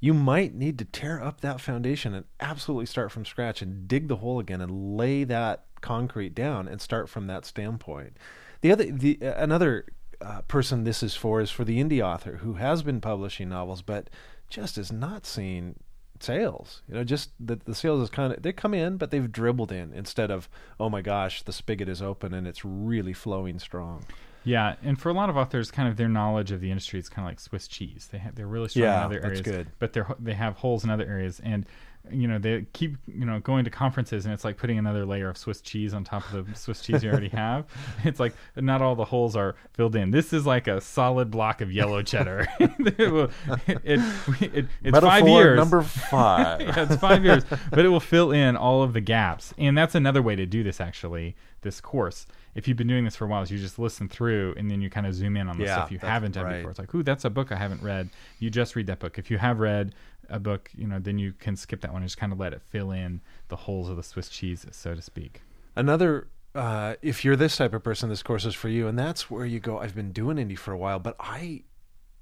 you 0.00 0.12
might 0.12 0.54
need 0.54 0.78
to 0.78 0.84
tear 0.84 1.22
up 1.22 1.40
that 1.40 1.60
foundation 1.60 2.14
and 2.14 2.26
absolutely 2.40 2.86
start 2.86 3.10
from 3.10 3.24
scratch 3.24 3.62
and 3.62 3.88
dig 3.88 4.08
the 4.08 4.16
hole 4.16 4.38
again 4.38 4.60
and 4.60 4.96
lay 4.96 5.24
that 5.24 5.64
concrete 5.80 6.34
down 6.34 6.68
and 6.68 6.80
start 6.80 7.08
from 7.08 7.26
that 7.26 7.44
standpoint. 7.44 8.16
The 8.60 8.72
other 8.72 8.84
the 8.84 9.18
uh, 9.22 9.34
another 9.36 9.86
uh, 10.20 10.42
person 10.42 10.84
this 10.84 11.02
is 11.02 11.14
for 11.14 11.40
is 11.40 11.50
for 11.50 11.64
the 11.64 11.82
indie 11.82 12.02
author 12.02 12.38
who 12.38 12.54
has 12.54 12.82
been 12.82 13.00
publishing 13.00 13.48
novels 13.48 13.82
but 13.82 14.10
just 14.48 14.78
is 14.78 14.92
not 14.92 15.26
seeing 15.26 15.76
sales. 16.20 16.82
You 16.88 16.94
know, 16.94 17.04
just 17.04 17.30
the 17.40 17.56
the 17.64 17.74
sales 17.74 18.02
is 18.02 18.10
kind 18.10 18.32
of 18.32 18.42
they 18.42 18.52
come 18.52 18.74
in 18.74 18.96
but 18.96 19.10
they've 19.10 19.30
dribbled 19.30 19.72
in 19.72 19.92
instead 19.92 20.30
of 20.30 20.48
oh 20.78 20.90
my 20.90 21.02
gosh 21.02 21.42
the 21.42 21.52
spigot 21.52 21.88
is 21.88 22.02
open 22.02 22.34
and 22.34 22.46
it's 22.46 22.64
really 22.64 23.12
flowing 23.12 23.58
strong. 23.58 24.04
Yeah, 24.46 24.76
and 24.82 24.98
for 24.98 25.08
a 25.10 25.12
lot 25.12 25.28
of 25.28 25.36
authors, 25.36 25.70
kind 25.70 25.88
of 25.88 25.96
their 25.96 26.08
knowledge 26.08 26.52
of 26.52 26.60
the 26.60 26.70
industry 26.70 26.98
is 27.00 27.08
kind 27.08 27.26
of 27.26 27.30
like 27.32 27.40
Swiss 27.40 27.66
cheese. 27.68 28.08
They 28.10 28.22
they're 28.34 28.46
really 28.46 28.68
strong 28.68 28.84
in 28.84 28.90
Yeah, 28.90 29.04
other 29.04 29.14
that's 29.20 29.26
areas, 29.26 29.40
good. 29.42 29.66
but 29.78 29.92
they're 29.92 30.06
they 30.20 30.34
have 30.34 30.56
holes 30.56 30.84
in 30.84 30.90
other 30.90 31.04
areas, 31.04 31.40
and 31.44 31.66
you 32.08 32.28
know 32.28 32.38
they 32.38 32.64
keep 32.72 32.96
you 33.08 33.26
know 33.26 33.40
going 33.40 33.64
to 33.64 33.70
conferences, 33.70 34.24
and 34.24 34.32
it's 34.32 34.44
like 34.44 34.56
putting 34.56 34.78
another 34.78 35.04
layer 35.04 35.28
of 35.28 35.36
Swiss 35.36 35.60
cheese 35.60 35.92
on 35.92 36.04
top 36.04 36.32
of 36.32 36.48
the 36.48 36.54
Swiss 36.54 36.80
cheese 36.80 37.02
you 37.02 37.10
already 37.10 37.30
have. 37.30 37.66
It's 38.04 38.20
like 38.20 38.34
not 38.54 38.80
all 38.80 38.94
the 38.94 39.04
holes 39.04 39.34
are 39.34 39.56
filled 39.72 39.96
in. 39.96 40.12
This 40.12 40.32
is 40.32 40.46
like 40.46 40.68
a 40.68 40.80
solid 40.80 41.32
block 41.32 41.60
of 41.60 41.72
yellow 41.72 42.02
cheddar. 42.02 42.46
it, 42.60 43.10
will- 43.12 43.30
it, 43.66 43.80
it- 43.84 44.00
it's 44.44 44.68
Metaphor 44.84 45.00
five 45.10 45.26
years. 45.28 45.56
number 45.58 45.82
five. 45.82 46.60
yeah, 46.60 46.82
it's 46.84 46.94
five 46.96 47.24
years, 47.24 47.42
but 47.70 47.80
it 47.84 47.88
will 47.88 47.98
fill 47.98 48.30
in 48.30 48.56
all 48.56 48.84
of 48.84 48.92
the 48.92 49.00
gaps. 49.00 49.52
And 49.58 49.76
that's 49.76 49.96
another 49.96 50.22
way 50.22 50.36
to 50.36 50.46
do 50.46 50.62
this, 50.62 50.80
actually, 50.80 51.34
this 51.66 51.80
course. 51.80 52.26
If 52.54 52.66
you've 52.66 52.76
been 52.78 52.86
doing 52.86 53.04
this 53.04 53.16
for 53.16 53.26
a 53.26 53.28
while, 53.28 53.42
is 53.42 53.50
you 53.50 53.58
just 53.58 53.78
listen 53.78 54.08
through 54.08 54.54
and 54.56 54.70
then 54.70 54.80
you 54.80 54.88
kind 54.88 55.06
of 55.06 55.14
zoom 55.14 55.36
in 55.36 55.48
on 55.48 55.58
the 55.58 55.64
Yeah, 55.64 55.74
stuff 55.74 55.90
you 55.92 55.98
haven't 55.98 56.32
done 56.32 56.44
right. 56.44 56.56
before. 56.56 56.70
It's 56.70 56.78
like, 56.78 56.94
ooh, 56.94 57.02
that's 57.02 57.24
a 57.24 57.30
book 57.30 57.52
I 57.52 57.56
haven't 57.56 57.82
read. 57.82 58.08
You 58.38 58.48
just 58.48 58.74
read 58.76 58.86
that 58.86 58.98
book. 59.00 59.18
If 59.18 59.30
you 59.30 59.36
have 59.38 59.58
read 59.60 59.94
a 60.30 60.40
book, 60.40 60.70
you 60.74 60.86
know, 60.86 60.98
then 60.98 61.18
you 61.18 61.32
can 61.32 61.56
skip 61.56 61.80
that 61.82 61.92
one 61.92 62.02
and 62.02 62.08
just 62.08 62.18
kind 62.18 62.32
of 62.32 62.38
let 62.40 62.52
it 62.52 62.62
fill 62.62 62.92
in 62.92 63.20
the 63.48 63.56
holes 63.56 63.90
of 63.90 63.96
the 63.96 64.02
Swiss 64.02 64.28
cheese, 64.28 64.64
so 64.70 64.94
to 64.94 65.02
speak. 65.02 65.42
Another, 65.74 66.28
uh, 66.54 66.94
if 67.02 67.24
you're 67.24 67.36
this 67.36 67.56
type 67.56 67.74
of 67.74 67.82
person, 67.82 68.08
this 68.08 68.22
course 68.22 68.44
is 68.46 68.54
for 68.54 68.68
you, 68.70 68.88
and 68.88 68.98
that's 68.98 69.30
where 69.30 69.44
you 69.44 69.60
go. 69.60 69.78
I've 69.78 69.94
been 69.94 70.12
doing 70.12 70.38
indie 70.38 70.58
for 70.58 70.72
a 70.72 70.78
while, 70.78 70.98
but 70.98 71.16
I, 71.20 71.62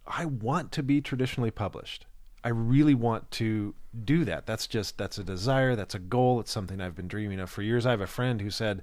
I 0.06 0.24
want 0.24 0.72
to 0.72 0.82
be 0.82 1.00
traditionally 1.00 1.52
published. 1.52 2.06
I 2.42 2.48
really 2.48 2.94
want 2.94 3.30
to 3.32 3.74
do 4.04 4.24
that. 4.26 4.44
That's 4.44 4.66
just 4.66 4.98
that's 4.98 5.16
a 5.16 5.24
desire. 5.24 5.74
That's 5.76 5.94
a 5.94 5.98
goal. 5.98 6.40
It's 6.40 6.50
something 6.50 6.78
I've 6.80 6.94
been 6.94 7.08
dreaming 7.08 7.40
of 7.40 7.48
for 7.48 7.62
years. 7.62 7.86
I 7.86 7.90
have 7.92 8.02
a 8.02 8.06
friend 8.06 8.40
who 8.42 8.50
said, 8.50 8.82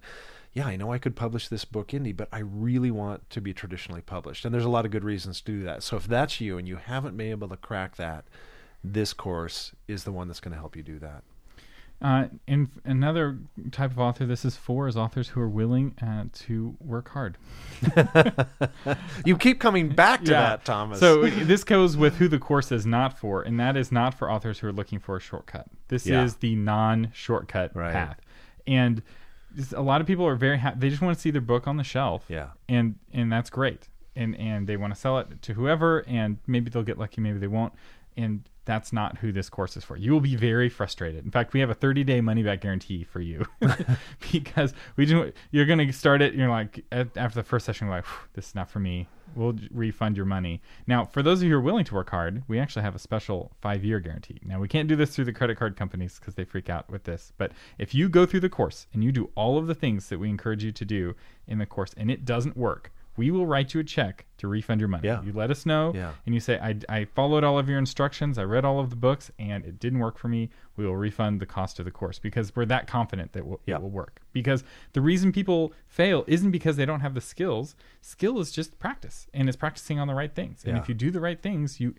"Yeah, 0.54 0.68
I 0.68 0.76
know 0.76 0.92
I 0.92 0.98
could 0.98 1.16
publish 1.16 1.48
this 1.48 1.66
book 1.66 1.90
indie, 1.90 2.16
but 2.16 2.28
I 2.32 2.40
really 2.40 2.92
want 2.92 3.30
to 3.32 3.42
be 3.42 3.54
traditionally 3.54 4.02
published." 4.02 4.46
And 4.46 4.54
there's 4.54 4.66
a 4.66 4.70
lot 4.70 4.86
of 4.86 4.92
good 4.92 5.04
reasons 5.04 5.42
to 5.42 5.52
do 5.52 5.64
that. 5.64 5.84
So 5.84 5.98
if 5.98 6.08
that's 6.08 6.42
you 6.42 6.58
and 6.58 6.68
you 6.68 6.76
haven't 6.78 7.16
been 7.18 7.30
able 7.32 7.50
to 7.50 7.58
crack 7.58 7.96
that, 7.98 8.26
this 8.84 9.14
course 9.14 9.74
is 9.88 10.04
the 10.04 10.12
one 10.12 10.28
that's 10.28 10.40
going 10.40 10.54
to 10.54 10.58
help 10.60 10.76
you 10.76 10.84
do 10.84 11.00
that. 11.00 11.24
Uh, 12.02 12.26
and 12.48 12.68
another 12.84 13.38
type 13.72 13.92
of 13.92 14.00
author 14.00 14.26
this 14.26 14.44
is 14.44 14.56
for 14.58 14.88
is 14.88 14.98
authors 14.98 15.28
who 15.30 15.40
are 15.40 15.48
willing 15.48 15.94
uh, 16.02 16.24
to 16.34 16.76
work 16.80 17.10
hard. 17.10 17.38
You 19.26 19.38
keep 19.38 19.60
coming 19.60 19.90
back 19.90 20.24
to 20.26 20.32
that, 20.32 20.66
Thomas. 20.66 21.00
So 21.00 21.28
this 21.30 21.64
goes 21.64 21.96
with 21.96 22.16
who 22.18 22.28
the 22.28 22.40
course 22.40 22.72
is 22.72 22.86
not 22.88 23.18
for, 23.20 23.44
and 23.44 23.60
that 23.60 23.78
is 23.78 23.92
not 23.92 24.16
for 24.16 24.32
authors 24.32 24.60
who 24.60 24.68
are 24.68 24.72
looking 24.74 25.00
for 25.00 25.16
a 25.16 25.20
shortcut. 25.20 25.68
This 25.90 26.08
Yeah. 26.08 26.24
is 26.24 26.38
the 26.38 26.56
non-shortcut 26.56 27.76
Right. 27.76 27.94
path, 27.94 28.20
and 28.66 29.04
just 29.56 29.74
a 29.74 29.82
lot 29.82 30.02
of 30.02 30.08
people 30.08 30.26
are 30.26 30.36
very 30.36 30.58
happy. 30.58 30.80
They 30.80 30.90
just 30.90 31.02
want 31.02 31.16
to 31.16 31.22
see 31.22 31.32
their 31.32 31.42
book 31.42 31.68
on 31.68 31.78
the 31.78 31.84
shelf, 31.84 32.26
yeah. 32.28 32.50
and 32.70 32.96
and 33.14 33.32
that's 33.32 33.50
great, 33.50 33.88
and 34.16 34.36
and 34.38 34.68
they 34.68 34.78
want 34.78 34.94
to 34.94 35.00
sell 35.00 35.20
it 35.20 35.42
to 35.44 35.54
whoever, 35.54 36.06
and 36.08 36.38
maybe 36.48 36.70
they'll 36.70 36.84
get 36.84 36.98
lucky, 36.98 37.22
maybe 37.22 37.40
they 37.40 37.48
won't, 37.48 37.74
and 38.18 38.44
that's 38.66 38.94
not 38.94 39.18
who 39.18 39.32
this 39.32 39.50
course 39.50 39.76
is 39.76 39.84
for. 39.84 39.98
You 39.98 40.12
will 40.12 40.22
be 40.22 40.36
very 40.36 40.70
frustrated. 40.70 41.26
In 41.26 41.32
fact, 41.32 41.54
we 41.54 41.60
have 41.60 41.70
a 41.70 41.74
30 41.74 42.04
day 42.04 42.22
money 42.22 42.44
back 42.44 42.62
guarantee 42.62 43.04
for 43.04 43.20
you 43.20 43.46
because 44.32 44.74
we 44.96 45.06
do. 45.06 45.32
You're 45.52 45.66
going 45.66 45.86
to 45.86 45.92
start 45.92 46.22
it. 46.22 46.34
You're 46.34 46.50
like 46.50 46.84
after 46.92 47.36
the 47.36 47.44
first 47.44 47.66
session, 47.66 47.88
you're 47.88 47.96
like, 47.96 48.06
this 48.34 48.50
is 48.50 48.56
not 48.56 48.70
for 48.70 48.80
me. 48.80 49.08
We'll 49.36 49.56
refund 49.72 50.18
your 50.18 50.26
money. 50.26 50.62
Now, 50.88 51.06
for 51.06 51.24
those 51.24 51.40
of 51.40 51.44
you 51.44 51.52
who 51.52 51.58
are 51.58 51.62
willing 51.62 51.86
to 51.86 51.96
work 51.96 52.10
hard, 52.10 52.44
we 52.48 52.60
actually 52.60 52.84
have 52.84 52.96
a 52.96 53.00
special 53.00 53.52
five 53.62 53.84
year 53.84 54.00
guarantee. 54.00 54.40
Now, 54.44 54.60
we 54.60 54.68
can't 54.68 54.88
do 54.88 54.96
this 54.96 55.16
through 55.16 55.26
the 55.26 55.34
credit 55.34 55.58
card 55.58 55.76
companies 55.76 56.20
because 56.20 56.36
they 56.36 56.44
freak 56.44 56.70
out 56.70 56.90
with 56.90 57.04
this. 57.04 57.34
But 57.38 57.52
if 57.78 57.94
you 57.94 58.10
go 58.10 58.26
through 58.26 58.42
the 58.42 58.50
course 58.50 58.88
and 58.94 59.04
you 59.04 59.12
do 59.12 59.30
all 59.36 59.58
of 59.58 59.68
the 59.68 59.76
things 59.76 60.10
that 60.10 60.20
we 60.20 60.30
encourage 60.30 60.64
you 60.64 60.72
to 60.72 60.86
do 60.86 61.16
in 61.48 61.60
the 61.60 61.66
course 61.66 61.94
and 61.98 62.12
it 62.12 62.26
doesn't 62.26 62.58
work, 62.58 62.92
we 63.18 63.30
will 63.32 63.46
write 63.46 63.74
you 63.74 63.80
a 63.80 63.84
check 63.84 64.26
to 64.38 64.48
refund 64.48 64.80
your 64.82 64.88
money. 64.88 65.08
Yeah. 65.08 65.22
You 65.24 65.34
let 65.34 65.52
us 65.52 65.66
know, 65.66 65.92
Yeah. 65.94 66.14
and 66.26 66.34
you 66.34 66.40
say, 66.42 66.58
I, 66.60 66.76
I 66.90 67.06
followed 67.06 67.44
all 67.44 67.60
of 67.60 67.68
your 67.70 67.78
instructions, 67.78 68.38
I 68.38 68.44
read 68.44 68.66
all 68.66 68.80
of 68.80 68.90
the 68.90 68.96
books, 68.96 69.30
and 69.38 69.66
it 69.66 69.80
didn't 69.80 70.00
work 70.00 70.18
for 70.18 70.28
me. 70.30 70.50
We 70.78 70.86
will 70.86 70.96
refund 70.96 71.40
the 71.42 71.46
cost 71.46 71.78
of 71.80 71.86
the 71.86 71.92
course 71.92 72.18
because 72.20 72.56
we're 72.56 72.66
that 72.66 72.88
confident 72.88 73.34
that 73.34 73.40
w- 73.42 73.60
Yeah. 73.66 73.76
it 73.76 73.82
will 73.82 73.90
work. 73.90 74.22
Because 74.34 74.64
the 74.94 75.02
reason 75.02 75.32
people 75.32 75.74
fail 75.88 76.24
isn't 76.28 76.52
because 76.52 76.78
they 76.78 76.86
don't 76.86 77.02
have 77.02 77.14
the 77.14 77.22
skills. 77.22 77.76
Skill 78.02 78.40
is 78.40 78.52
just 78.52 78.80
practice, 78.80 79.28
and 79.34 79.48
it's 79.50 79.58
practicing 79.58 80.00
on 80.00 80.08
the 80.08 80.16
right 80.16 80.34
things. 80.34 80.64
And 80.66 80.78
if 80.78 80.88
you 80.88 80.96
do 80.96 81.12
the 81.12 81.20
right 81.20 81.40
things, 81.42 81.80
you 81.80 81.94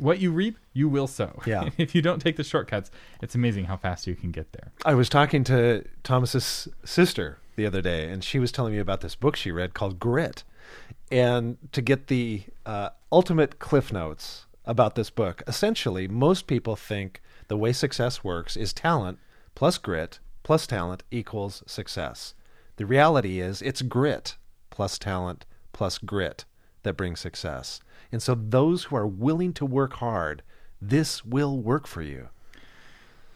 what 0.00 0.18
you 0.18 0.32
reap, 0.32 0.58
you 0.72 0.88
will 0.88 1.06
sow. 1.06 1.40
Yeah. 1.46 1.70
if 1.78 1.94
you 1.94 2.02
don't 2.02 2.18
take 2.20 2.36
the 2.36 2.42
shortcuts, 2.44 2.90
it's 3.22 3.36
amazing 3.36 3.66
how 3.66 3.76
fast 3.76 4.08
you 4.08 4.16
can 4.16 4.32
get 4.32 4.52
there. 4.52 4.72
I 4.84 4.94
was 4.94 5.08
talking 5.08 5.44
to 5.44 5.84
Thomas's 6.02 6.66
sister 6.84 7.38
the 7.54 7.64
other 7.66 7.80
day, 7.80 8.10
and 8.10 8.22
she 8.24 8.40
was 8.40 8.50
telling 8.50 8.72
me 8.74 8.80
about 8.80 9.00
this 9.00 9.14
book 9.14 9.36
she 9.36 9.52
read 9.52 9.72
called 9.74 10.00
Grit. 10.00 10.42
And 11.10 11.56
to 11.72 11.82
get 11.82 12.08
the 12.08 12.42
uh, 12.64 12.90
ultimate 13.12 13.58
cliff 13.58 13.92
notes 13.92 14.46
about 14.64 14.94
this 14.94 15.10
book, 15.10 15.42
essentially, 15.46 16.08
most 16.08 16.46
people 16.46 16.76
think 16.76 17.22
the 17.48 17.56
way 17.56 17.72
success 17.72 18.24
works 18.24 18.56
is 18.56 18.72
talent 18.72 19.18
plus 19.54 19.78
grit 19.78 20.18
plus 20.42 20.66
talent 20.66 21.02
equals 21.10 21.62
success. 21.66 22.34
The 22.76 22.86
reality 22.86 23.40
is 23.40 23.62
it's 23.62 23.82
grit 23.82 24.36
plus 24.70 24.98
talent 24.98 25.46
plus 25.72 25.98
grit 25.98 26.44
that 26.82 26.96
brings 26.96 27.20
success. 27.20 27.80
And 28.12 28.22
so, 28.22 28.34
those 28.34 28.84
who 28.84 28.96
are 28.96 29.06
willing 29.06 29.52
to 29.54 29.66
work 29.66 29.94
hard, 29.94 30.42
this 30.80 31.24
will 31.24 31.58
work 31.58 31.86
for 31.86 32.02
you. 32.02 32.28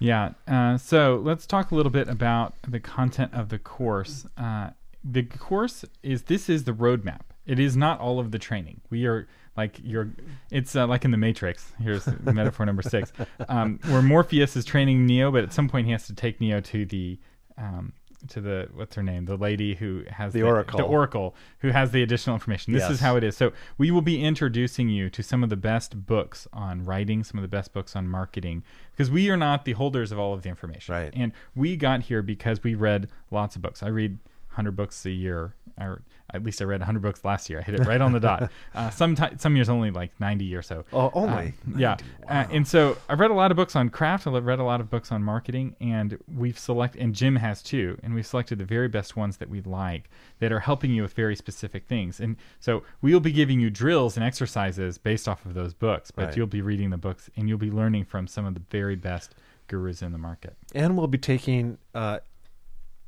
Yeah. 0.01 0.33
Uh, 0.49 0.79
so 0.79 1.21
let's 1.23 1.47
talk 1.47 1.71
a 1.71 1.75
little 1.75 1.93
bit 1.93 2.09
about 2.09 2.55
the 2.67 2.81
content 2.81 3.35
of 3.35 3.51
the 3.51 3.59
course. 3.59 4.27
Uh, 4.37 4.71
the 5.05 5.23
course 5.23 5.85
is 6.03 6.23
this 6.23 6.49
is 6.49 6.65
the 6.65 6.73
roadmap. 6.73 7.21
It 7.47 7.59
is 7.59 7.77
not 7.77 8.01
all 8.01 8.19
of 8.21 8.31
the 8.31 8.39
training. 8.39 8.81
We 8.91 9.07
are 9.07 9.27
like 9.57 9.81
you're. 9.83 10.11
It's 10.51 10.77
uh, 10.77 10.87
like 10.87 11.05
in 11.05 11.11
the 11.11 11.17
Matrix. 11.17 11.73
Here's 11.81 12.07
metaphor 12.25 12.67
number 12.67 12.83
six, 12.83 13.13
um, 13.49 13.79
where 13.89 14.03
Morpheus 14.03 14.57
is 14.57 14.65
training 14.65 15.07
Neo, 15.07 15.31
but 15.33 15.43
at 15.45 15.53
some 15.53 15.69
point 15.69 15.87
he 15.87 15.93
has 15.93 16.07
to 16.07 16.15
take 16.15 16.41
Neo 16.41 16.61
to 16.61 16.85
the. 16.85 17.19
Um, 17.59 17.93
to 18.29 18.39
the 18.43 18.69
what's 18.75 18.95
her 18.97 19.03
name 19.03 19.25
the 19.25 19.35
lady 19.39 19.75
who 19.75 20.05
has 20.11 20.35
The 20.35 20.43
Oracle. 20.43 20.77
the 20.77 20.85
oracle 20.85 21.35
who 21.61 21.69
has 21.71 21.91
the 21.91 22.03
additional 22.03 22.37
information 22.37 22.75
this 22.75 22.83
Yes. 22.83 22.91
is 22.91 23.01
how 23.01 23.17
it 23.17 23.25
is 23.25 23.35
so 23.35 23.51
we 23.79 23.91
will 23.91 24.03
be 24.03 24.23
introducing 24.23 24.91
you 24.91 25.09
to 25.09 25.23
some 25.23 25.43
of 25.43 25.49
the 25.49 25.57
best 25.57 26.05
books 26.05 26.47
on 26.53 26.85
writing 26.85 27.25
some 27.25 27.39
of 27.39 27.43
the 27.43 27.49
best 27.49 27.73
books 27.73 27.97
on 27.97 28.07
marketing 28.07 28.63
because 28.93 29.11
we 29.11 29.31
are 29.31 29.39
not 29.39 29.65
the 29.65 29.73
holders 29.73 30.13
of 30.13 30.19
all 30.19 30.35
of 30.35 30.43
the 30.43 30.51
information 30.51 30.95
Right. 30.95 31.11
and 31.17 31.33
we 31.55 31.77
got 31.79 32.03
here 32.03 32.21
because 32.21 32.63
we 32.63 32.75
read 32.75 33.09
lots 33.31 33.57
of 33.57 33.63
books 33.63 33.83
i 33.83 33.89
read 33.89 34.19
100 34.51 34.73
books 34.73 35.07
a 35.07 35.11
year 35.11 35.55
or 35.81 36.03
at 36.35 36.43
least 36.43 36.61
i 36.61 36.65
read 36.65 36.81
100 36.81 37.01
books 37.01 37.25
last 37.25 37.49
year. 37.51 37.59
I 37.61 37.63
hit 37.63 37.75
it 37.81 37.87
right 37.87 38.01
on 38.01 38.13
the 38.13 38.21
dot. 38.21 38.51
Uh, 38.75 38.89
some 38.91 39.17
ti- 39.17 39.37
some 39.39 39.57
years 39.57 39.69
only 39.69 39.91
like 39.91 40.13
90 40.21 40.55
or 40.55 40.63
so. 40.63 40.85
Oh, 40.93 41.11
only? 41.15 41.49
Uh, 41.75 41.77
yeah. 41.79 41.97
Uh, 42.29 42.47
and 42.51 42.67
so 42.67 42.97
i've 43.09 43.19
read 43.19 43.31
a 43.31 43.35
lot 43.35 43.51
of 43.51 43.57
books 43.57 43.75
on 43.75 43.91
craft. 43.91 44.27
I've 44.27 44.45
read 44.45 44.59
a 44.61 44.65
lot 44.65 44.81
of 44.81 44.89
books 44.91 45.11
on 45.11 45.23
marketing 45.23 45.75
and 45.81 46.19
we've 46.37 46.59
selected 46.59 47.01
and 47.03 47.15
jim 47.15 47.37
has 47.37 47.63
too 47.63 47.99
and 48.03 48.15
we've 48.15 48.27
selected 48.27 48.59
the 48.59 48.65
very 48.65 48.89
best 48.89 49.17
ones 49.17 49.37
that 49.39 49.49
we 49.49 49.61
like 49.63 50.09
that 50.39 50.53
are 50.53 50.61
helping 50.61 50.93
you 50.93 51.03
with 51.03 51.15
very 51.15 51.35
specific 51.37 51.87
things. 51.87 52.21
And 52.21 52.37
so 52.61 52.83
we'll 53.03 53.21
be 53.21 53.33
giving 53.33 53.61
you 53.61 53.71
drills 53.71 54.17
and 54.17 54.25
exercises 54.25 54.99
based 54.99 55.29
off 55.29 55.45
of 55.45 55.55
those 55.55 55.75
books 55.75 56.11
but 56.11 56.27
Right. 56.27 56.37
you'll 56.37 56.47
be 56.47 56.63
reading 56.63 56.91
the 56.91 56.99
books 56.99 57.29
and 57.37 57.49
you'll 57.49 57.59
be 57.59 57.71
learning 57.71 58.05
from 58.05 58.27
some 58.27 58.47
of 58.47 58.55
the 58.55 58.63
very 58.71 58.97
best 58.97 59.35
gurus 59.67 60.03
in 60.03 60.13
the 60.13 60.19
market. 60.19 60.57
And 60.75 60.97
we'll 60.97 61.07
be 61.07 61.19
taking 61.19 61.79
uh, 61.95 62.19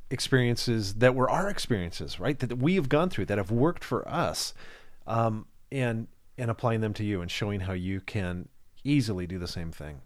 experiences 0.09 0.95
that 0.95 1.15
were 1.15 1.29
our 1.29 1.49
experiences, 1.49 2.19
right? 2.19 2.37
That 2.39 2.57
we 2.57 2.75
have 2.75 2.89
gone 2.89 3.09
through 3.09 3.25
that 3.25 3.37
have 3.37 3.51
worked 3.51 3.83
for 3.83 4.07
us, 4.07 4.53
um, 5.07 5.45
and 5.71 6.07
and 6.37 6.49
applying 6.49 6.81
them 6.81 6.93
to 6.95 7.03
you 7.03 7.21
and 7.21 7.29
showing 7.29 7.61
how 7.61 7.73
you 7.73 8.01
can 8.01 8.49
easily 8.83 9.27
do 9.27 9.39
the 9.39 9.47
same 9.47 9.71
thing. 9.71 10.01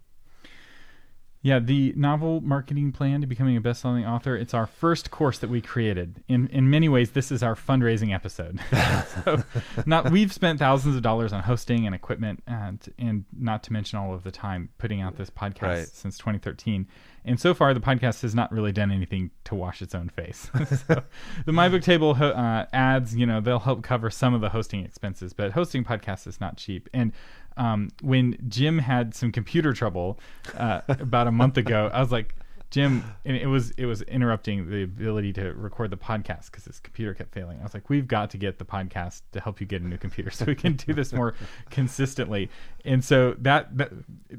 Yeah, 1.40 1.60
the 1.60 1.92
novel 1.96 2.40
marketing 2.40 2.90
plan 2.90 3.20
to 3.20 3.26
becoming 3.28 3.56
a 3.56 3.60
best-selling 3.60 4.04
author. 4.04 4.36
It's 4.36 4.54
our 4.54 4.66
first 4.66 5.12
course 5.12 5.38
that 5.38 5.48
we 5.48 5.60
created. 5.60 6.24
In 6.26 6.48
in 6.48 6.68
many 6.68 6.88
ways, 6.88 7.12
this 7.12 7.30
is 7.30 7.44
our 7.44 7.54
fundraising 7.54 8.12
episode. 8.12 8.58
so, 9.24 9.44
not 9.86 10.10
we've 10.10 10.32
spent 10.32 10.58
thousands 10.58 10.96
of 10.96 11.02
dollars 11.02 11.32
on 11.32 11.44
hosting 11.44 11.86
and 11.86 11.94
equipment, 11.94 12.42
and 12.48 12.80
and 12.98 13.24
not 13.38 13.62
to 13.64 13.72
mention 13.72 14.00
all 14.00 14.12
of 14.14 14.24
the 14.24 14.32
time 14.32 14.70
putting 14.78 15.00
out 15.00 15.16
this 15.16 15.30
podcast 15.30 15.62
Right. 15.62 15.86
since 15.86 16.18
2013. 16.18 16.88
And 17.24 17.38
so 17.38 17.52
far, 17.54 17.74
the 17.74 17.80
podcast 17.80 18.22
has 18.22 18.34
not 18.34 18.50
really 18.50 18.72
done 18.72 18.90
anything 18.90 19.30
to 19.44 19.54
wash 19.54 19.82
its 19.82 19.94
own 19.94 20.08
face. 20.08 20.50
so, 20.88 21.02
the 21.46 21.52
My 21.52 21.68
Book 21.68 21.82
Table 21.82 22.14
ho- 22.14 22.30
uh, 22.30 22.66
ads, 22.72 23.14
you 23.14 23.26
know, 23.26 23.40
they'll 23.40 23.58
help 23.58 23.82
cover 23.82 24.08
some 24.10 24.34
of 24.34 24.40
the 24.40 24.48
hosting 24.48 24.84
expenses, 24.84 25.32
but 25.34 25.52
hosting 25.52 25.84
podcasts 25.84 26.26
is 26.26 26.40
not 26.40 26.56
cheap. 26.56 26.88
And 26.94 27.12
um, 27.58 27.90
when 28.00 28.38
Jim 28.48 28.78
had 28.78 29.14
some 29.14 29.32
computer 29.32 29.72
trouble 29.72 30.18
uh, 30.56 30.80
about 30.88 31.26
a 31.26 31.32
month 31.32 31.56
ago, 31.56 31.90
I 31.92 32.00
was 32.00 32.12
like, 32.12 32.34
Jim, 32.70 33.02
and 33.24 33.34
it 33.34 33.46
was 33.46 33.70
it 33.72 33.86
was 33.86 34.02
interrupting 34.02 34.68
the 34.68 34.82
ability 34.82 35.32
to 35.32 35.54
record 35.54 35.90
the 35.90 35.96
podcast 35.96 36.50
because 36.50 36.66
his 36.66 36.80
computer 36.80 37.14
kept 37.14 37.32
failing. 37.32 37.58
I 37.60 37.62
was 37.62 37.72
like, 37.72 37.88
we've 37.88 38.06
got 38.06 38.28
to 38.30 38.36
get 38.36 38.58
the 38.58 38.66
podcast 38.66 39.22
to 39.32 39.40
help 39.40 39.58
you 39.58 39.66
get 39.66 39.80
a 39.80 39.86
new 39.86 39.96
computer 39.96 40.30
so 40.32 40.44
we 40.44 40.54
can 40.54 40.74
do 40.74 40.92
this 40.92 41.14
more 41.14 41.34
consistently. 41.70 42.50
And 42.84 43.02
so 43.02 43.34
that, 43.38 43.76
that 43.78 43.92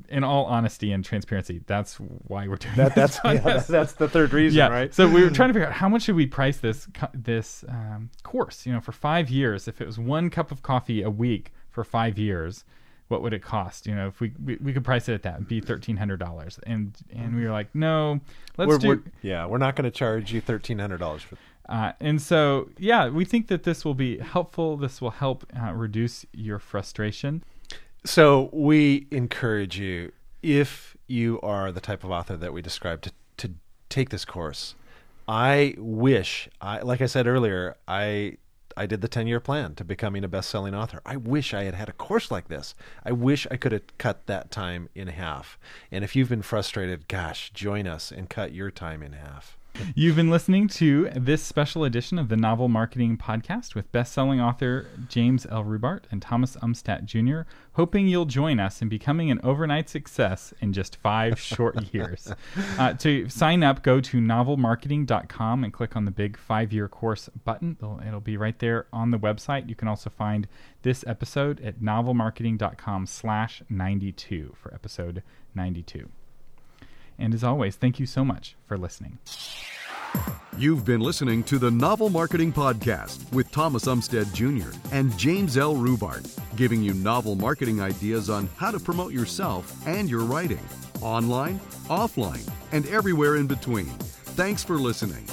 in 0.09 0.23
all 0.23 0.45
honesty 0.45 0.91
and 0.91 1.03
transparency, 1.03 1.61
that's 1.65 1.95
why 1.95 2.47
we're 2.47 2.57
doing 2.57 2.75
That, 2.75 2.93
that's 2.93 3.19
yeah, 3.25 3.39
that's, 3.39 3.65
that's 3.65 3.93
the 3.93 4.07
third 4.07 4.31
reason, 4.31 4.59
yeah. 4.59 4.67
right? 4.67 4.93
So 4.93 5.09
we 5.09 5.23
were 5.23 5.31
trying 5.31 5.49
to 5.49 5.53
figure 5.53 5.67
out 5.67 5.73
how 5.73 5.89
much 5.89 6.03
should 6.03 6.15
we 6.15 6.27
price 6.27 6.57
this 6.57 6.87
this 7.15 7.65
um, 7.67 8.11
course. 8.21 8.67
You 8.67 8.73
know, 8.73 8.79
for 8.79 8.91
five 8.91 9.31
years, 9.31 9.67
if 9.67 9.81
it 9.81 9.87
was 9.87 9.97
one 9.97 10.29
cup 10.29 10.51
of 10.51 10.61
coffee 10.61 11.01
a 11.01 11.09
week 11.09 11.51
for 11.71 11.83
five 11.83 12.19
years, 12.19 12.63
what 13.09 13.21
would 13.21 13.33
it 13.33 13.43
cost? 13.43 13.85
You 13.85 13.95
know, 13.95 14.07
if 14.07 14.21
we 14.21 14.31
we, 14.43 14.57
we 14.61 14.73
could 14.73 14.85
price 14.85 15.09
it 15.09 15.13
at 15.13 15.23
that, 15.23 15.35
it'd 15.35 15.47
be 15.47 15.59
thirteen 15.59 15.97
hundred 15.97 16.19
dollars. 16.19 16.59
And 16.65 16.95
and 17.13 17.35
we 17.35 17.43
were 17.43 17.51
like, 17.51 17.75
no, 17.75 18.21
let's 18.57 18.69
we're, 18.69 18.77
do. 18.77 18.87
we're- 18.87 19.01
yeah, 19.21 19.45
we're 19.45 19.57
not 19.57 19.75
going 19.75 19.83
to 19.85 19.91
charge 19.91 20.31
you 20.31 20.39
thirteen 20.41 20.79
hundred 20.79 20.99
dollars 20.99 21.23
for. 21.23 21.35
Uh, 21.67 21.91
and 21.99 22.19
so, 22.19 22.69
yeah, 22.79 23.09
we 23.09 23.23
think 23.23 23.47
that 23.47 23.61
this 23.61 23.85
will 23.85 23.93
be 23.93 24.17
helpful. 24.17 24.75
This 24.75 25.01
will 25.01 25.11
help 25.11 25.45
uh, 25.55 25.71
reduce 25.73 26.25
your 26.33 26.57
frustration. 26.57 27.43
So 28.05 28.49
we 28.51 29.05
encourage 29.11 29.77
you, 29.77 30.11
if 30.41 30.97
you 31.05 31.39
are 31.41 31.71
the 31.71 31.81
type 31.81 32.03
of 32.03 32.09
author 32.09 32.35
that 32.37 32.53
we 32.53 32.63
described, 32.63 33.03
to, 33.03 33.11
to 33.37 33.53
take 33.89 34.09
this 34.09 34.25
course. 34.25 34.73
I 35.27 35.75
wish, 35.77 36.49
I 36.59 36.79
like 36.79 37.01
I 37.01 37.05
said 37.05 37.27
earlier, 37.27 37.75
I 37.87 38.37
I 38.79 38.85
did 38.85 39.01
the 39.01 39.09
ten 39.09 39.27
year 39.27 39.41
plan 39.41 39.75
to 39.75 39.83
becoming 39.83 40.23
a 40.23 40.29
best 40.29 40.49
selling 40.49 40.73
author. 40.73 41.01
I 41.05 41.17
wish 41.17 41.53
I 41.53 41.63
had 41.65 41.73
had 41.73 41.89
a 41.89 41.93
course 41.93 42.31
like 42.31 42.47
this. 42.47 42.73
I 43.03 43.11
wish 43.11 43.45
I 43.51 43.57
could 43.57 43.73
have 43.73 43.97
cut 43.97 44.25
that 44.27 44.51
time 44.51 44.87
in 44.95 45.09
half. 45.09 45.59
And 45.91 46.01
if 46.05 46.15
you've 46.15 46.29
been 46.29 46.41
frustrated, 46.41 47.09
gosh, 47.09 47.51
join 47.51 47.87
us 47.87 48.09
and 48.09 48.29
cut 48.29 48.53
your 48.53 48.71
time 48.71 49.03
in 49.03 49.11
half. 49.11 49.58
You've 49.95 50.15
been 50.15 50.29
listening 50.29 50.67
to 50.69 51.09
this 51.15 51.41
special 51.41 51.83
edition 51.83 52.19
of 52.19 52.29
the 52.29 52.35
Novel 52.35 52.67
Marketing 52.67 53.17
Podcast 53.17 53.75
with 53.75 53.91
best-selling 53.91 54.41
author 54.41 54.87
James 55.07 55.45
L. 55.49 55.63
Rubart 55.63 56.01
and 56.11 56.21
Thomas 56.21 56.55
Umstattd 56.57 57.05
Jr., 57.05 57.49
hoping 57.73 58.07
you'll 58.07 58.25
join 58.25 58.59
us 58.59 58.81
in 58.81 58.89
becoming 58.89 59.31
an 59.31 59.39
overnight 59.43 59.89
success 59.89 60.53
in 60.59 60.73
just 60.73 60.97
five 60.97 61.39
short 61.39 61.93
years. 61.93 62.31
Uh, 62.77 62.93
to 62.93 63.29
sign 63.29 63.63
up, 63.63 63.81
go 63.81 64.01
to 64.01 64.17
novelmarketing.com 64.17 65.63
and 65.63 65.73
click 65.73 65.95
on 65.95 66.05
the 66.05 66.11
big 66.11 66.37
five-year 66.37 66.87
course 66.87 67.29
button. 67.45 67.77
It'll, 67.79 68.01
it'll 68.05 68.19
be 68.19 68.37
right 68.37 68.57
there 68.59 68.87
on 68.91 69.11
the 69.11 69.19
website. 69.19 69.69
You 69.69 69.75
can 69.75 69.87
also 69.87 70.09
find 70.09 70.47
this 70.81 71.05
episode 71.07 71.61
at 71.61 71.79
novelmarketing.com 71.79 73.05
slash 73.05 73.63
92 73.69 74.55
for 74.61 74.73
episode 74.73 75.23
92. 75.55 76.09
And 77.19 77.33
as 77.33 77.43
always, 77.43 77.75
thank 77.75 77.99
you 77.99 78.05
so 78.05 78.23
much 78.23 78.55
for 78.65 78.77
listening. 78.77 79.19
You've 80.57 80.83
been 80.83 81.01
listening 81.01 81.43
to 81.43 81.59
the 81.59 81.69
Novel 81.69 82.09
Marketing 82.09 82.51
Podcast 82.51 83.31
with 83.31 83.51
Thomas 83.51 83.85
Umstattd 83.85 84.33
Jr. 84.33 84.75
and 84.91 85.15
James 85.17 85.57
L. 85.57 85.75
Rubart, 85.75 86.27
giving 86.55 86.81
you 86.81 86.93
novel 86.93 87.35
marketing 87.35 87.81
ideas 87.81 88.29
on 88.29 88.49
how 88.57 88.71
to 88.71 88.79
promote 88.79 89.13
yourself 89.13 89.87
and 89.87 90.09
your 90.09 90.23
writing, 90.23 90.59
online, 91.01 91.59
offline, 91.87 92.49
and 92.71 92.85
everywhere 92.87 93.35
in 93.35 93.47
between. 93.47 93.85
Thanks 94.35 94.63
for 94.63 94.77
listening. 94.77 95.25